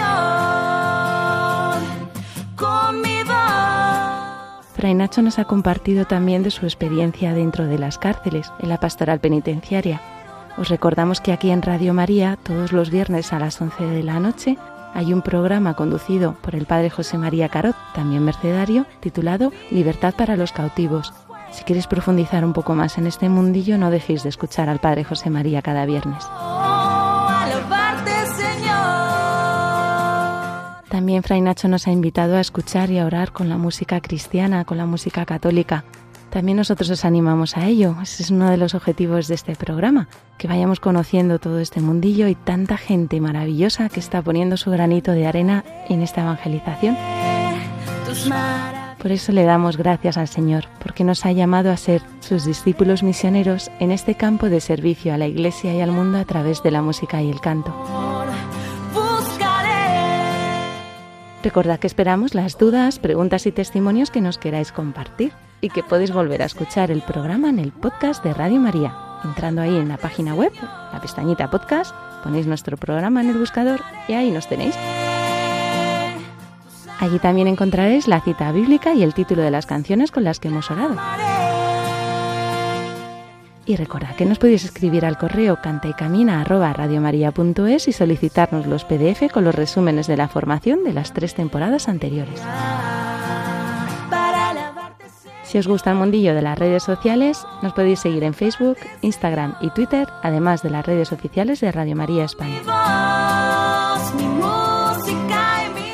Fray 4.74 4.92
Nacho 4.92 5.22
nos 5.22 5.38
ha 5.38 5.46
compartido 5.46 6.04
también 6.04 6.42
de 6.42 6.50
su 6.50 6.66
experiencia 6.66 7.32
dentro 7.32 7.66
de 7.66 7.78
las 7.78 7.96
cárceles, 7.96 8.52
en 8.60 8.68
la 8.68 8.78
pastoral 8.78 9.18
penitenciaria. 9.18 10.02
Os 10.58 10.68
recordamos 10.68 11.22
que 11.22 11.32
aquí 11.32 11.50
en 11.50 11.62
Radio 11.62 11.94
María, 11.94 12.36
todos 12.42 12.72
los 12.72 12.90
viernes 12.90 13.32
a 13.32 13.38
las 13.38 13.60
11 13.60 13.86
de 13.86 14.02
la 14.02 14.20
noche, 14.20 14.58
hay 14.94 15.12
un 15.12 15.22
programa 15.22 15.74
conducido 15.74 16.34
por 16.42 16.54
el 16.54 16.66
padre 16.66 16.90
José 16.90 17.18
María 17.18 17.48
Carot, 17.48 17.76
también 17.94 18.24
mercedario, 18.24 18.86
titulado 19.00 19.52
Libertad 19.70 20.14
para 20.16 20.36
los 20.36 20.52
cautivos. 20.52 21.12
Si 21.50 21.64
queréis 21.64 21.86
profundizar 21.86 22.44
un 22.44 22.52
poco 22.52 22.74
más 22.74 22.98
en 22.98 23.06
este 23.06 23.28
mundillo, 23.28 23.78
no 23.78 23.90
dejéis 23.90 24.22
de 24.22 24.28
escuchar 24.28 24.68
al 24.68 24.80
padre 24.80 25.04
José 25.04 25.30
María 25.30 25.62
cada 25.62 25.86
viernes. 25.86 26.24
También 30.88 31.22
Fray 31.22 31.40
Nacho 31.40 31.68
nos 31.68 31.86
ha 31.86 31.92
invitado 31.92 32.36
a 32.36 32.40
escuchar 32.40 32.90
y 32.90 32.98
a 32.98 33.06
orar 33.06 33.32
con 33.32 33.48
la 33.48 33.56
música 33.56 34.00
cristiana, 34.00 34.64
con 34.64 34.78
la 34.78 34.86
música 34.86 35.24
católica. 35.26 35.84
También 36.38 36.58
nosotros 36.58 36.88
os 36.90 37.04
animamos 37.04 37.56
a 37.56 37.66
ello. 37.66 37.96
Ese 38.00 38.22
es 38.22 38.30
uno 38.30 38.48
de 38.48 38.56
los 38.56 38.76
objetivos 38.76 39.26
de 39.26 39.34
este 39.34 39.56
programa, 39.56 40.06
que 40.38 40.46
vayamos 40.46 40.78
conociendo 40.78 41.40
todo 41.40 41.58
este 41.58 41.80
mundillo 41.80 42.28
y 42.28 42.36
tanta 42.36 42.76
gente 42.76 43.20
maravillosa 43.20 43.88
que 43.88 43.98
está 43.98 44.22
poniendo 44.22 44.56
su 44.56 44.70
granito 44.70 45.10
de 45.10 45.26
arena 45.26 45.64
en 45.88 46.00
esta 46.00 46.20
evangelización. 46.20 46.96
Por 49.02 49.10
eso 49.10 49.32
le 49.32 49.42
damos 49.42 49.76
gracias 49.76 50.16
al 50.16 50.28
Señor, 50.28 50.66
porque 50.80 51.02
nos 51.02 51.26
ha 51.26 51.32
llamado 51.32 51.72
a 51.72 51.76
ser 51.76 52.02
sus 52.20 52.44
discípulos 52.44 53.02
misioneros 53.02 53.68
en 53.80 53.90
este 53.90 54.14
campo 54.14 54.48
de 54.48 54.60
servicio 54.60 55.12
a 55.12 55.18
la 55.18 55.26
Iglesia 55.26 55.74
y 55.74 55.80
al 55.80 55.90
mundo 55.90 56.18
a 56.18 56.24
través 56.24 56.62
de 56.62 56.70
la 56.70 56.82
música 56.82 57.20
y 57.20 57.32
el 57.32 57.40
canto. 57.40 57.74
Recordad 61.42 61.78
que 61.78 61.86
esperamos 61.86 62.34
las 62.34 62.58
dudas, 62.58 62.98
preguntas 62.98 63.46
y 63.46 63.52
testimonios 63.52 64.10
que 64.10 64.20
nos 64.20 64.38
queráis 64.38 64.72
compartir 64.72 65.32
y 65.60 65.70
que 65.70 65.84
podéis 65.84 66.12
volver 66.12 66.42
a 66.42 66.46
escuchar 66.46 66.90
el 66.90 67.00
programa 67.02 67.48
en 67.48 67.60
el 67.60 67.70
podcast 67.70 68.24
de 68.24 68.34
Radio 68.34 68.58
María. 68.58 68.94
Entrando 69.24 69.62
ahí 69.62 69.76
en 69.76 69.88
la 69.88 69.98
página 69.98 70.34
web, 70.34 70.52
la 70.92 71.00
pestañita 71.00 71.50
podcast, 71.50 71.94
ponéis 72.24 72.46
nuestro 72.46 72.76
programa 72.76 73.20
en 73.20 73.30
el 73.30 73.38
buscador 73.38 73.80
y 74.08 74.14
ahí 74.14 74.30
nos 74.30 74.48
tenéis. 74.48 74.74
Allí 76.98 77.20
también 77.20 77.46
encontraréis 77.46 78.08
la 78.08 78.20
cita 78.20 78.50
bíblica 78.50 78.92
y 78.94 79.04
el 79.04 79.14
título 79.14 79.42
de 79.42 79.52
las 79.52 79.66
canciones 79.66 80.10
con 80.10 80.24
las 80.24 80.40
que 80.40 80.48
hemos 80.48 80.68
orado. 80.70 80.96
Y 83.68 83.76
recordad 83.76 84.16
que 84.16 84.24
nos 84.24 84.38
podéis 84.38 84.64
escribir 84.64 85.04
al 85.04 85.18
correo 85.18 85.60
canta 85.60 85.88
y 85.88 85.92
camina 85.92 86.42
y 87.86 87.92
solicitarnos 87.92 88.66
los 88.66 88.84
PDF 88.86 89.30
con 89.30 89.44
los 89.44 89.54
resúmenes 89.54 90.06
de 90.06 90.16
la 90.16 90.26
formación 90.26 90.84
de 90.84 90.94
las 90.94 91.12
tres 91.12 91.34
temporadas 91.34 91.86
anteriores. 91.86 92.40
Si 95.42 95.58
os 95.58 95.68
gusta 95.68 95.90
el 95.90 95.98
mundillo 95.98 96.34
de 96.34 96.40
las 96.40 96.58
redes 96.58 96.82
sociales, 96.82 97.46
nos 97.60 97.74
podéis 97.74 98.00
seguir 98.00 98.24
en 98.24 98.32
Facebook, 98.32 98.78
Instagram 99.02 99.54
y 99.60 99.68
Twitter, 99.68 100.08
además 100.22 100.62
de 100.62 100.70
las 100.70 100.86
redes 100.86 101.12
oficiales 101.12 101.60
de 101.60 101.70
Radio 101.70 101.94
María 101.94 102.24
España. 102.24 102.62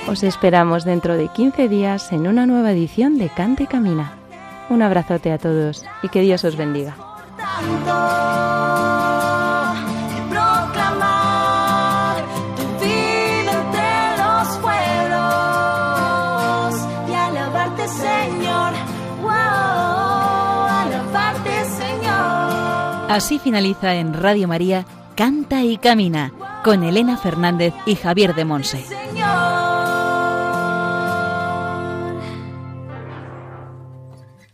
Os 0.06 0.22
esperamos 0.22 0.84
dentro 0.84 1.16
de 1.16 1.26
15 1.26 1.68
días 1.68 2.12
en 2.12 2.28
una 2.28 2.46
nueva 2.46 2.70
edición 2.70 3.18
de 3.18 3.30
Cante 3.30 3.64
y 3.64 3.66
Camina. 3.66 4.12
Un 4.70 4.80
abrazote 4.82 5.32
a 5.32 5.38
todos 5.38 5.84
y 6.04 6.08
que 6.08 6.20
Dios 6.20 6.44
os 6.44 6.56
bendiga. 6.56 6.94
Así 23.14 23.38
finaliza 23.38 23.94
en 23.94 24.12
Radio 24.12 24.48
María 24.48 24.84
Canta 25.14 25.62
y 25.62 25.76
Camina 25.76 26.32
con 26.64 26.82
Elena 26.82 27.16
Fernández 27.16 27.72
y 27.86 27.94
Javier 27.94 28.34
de 28.34 28.44
Monse. 28.44 28.82
Señor. 28.82 29.63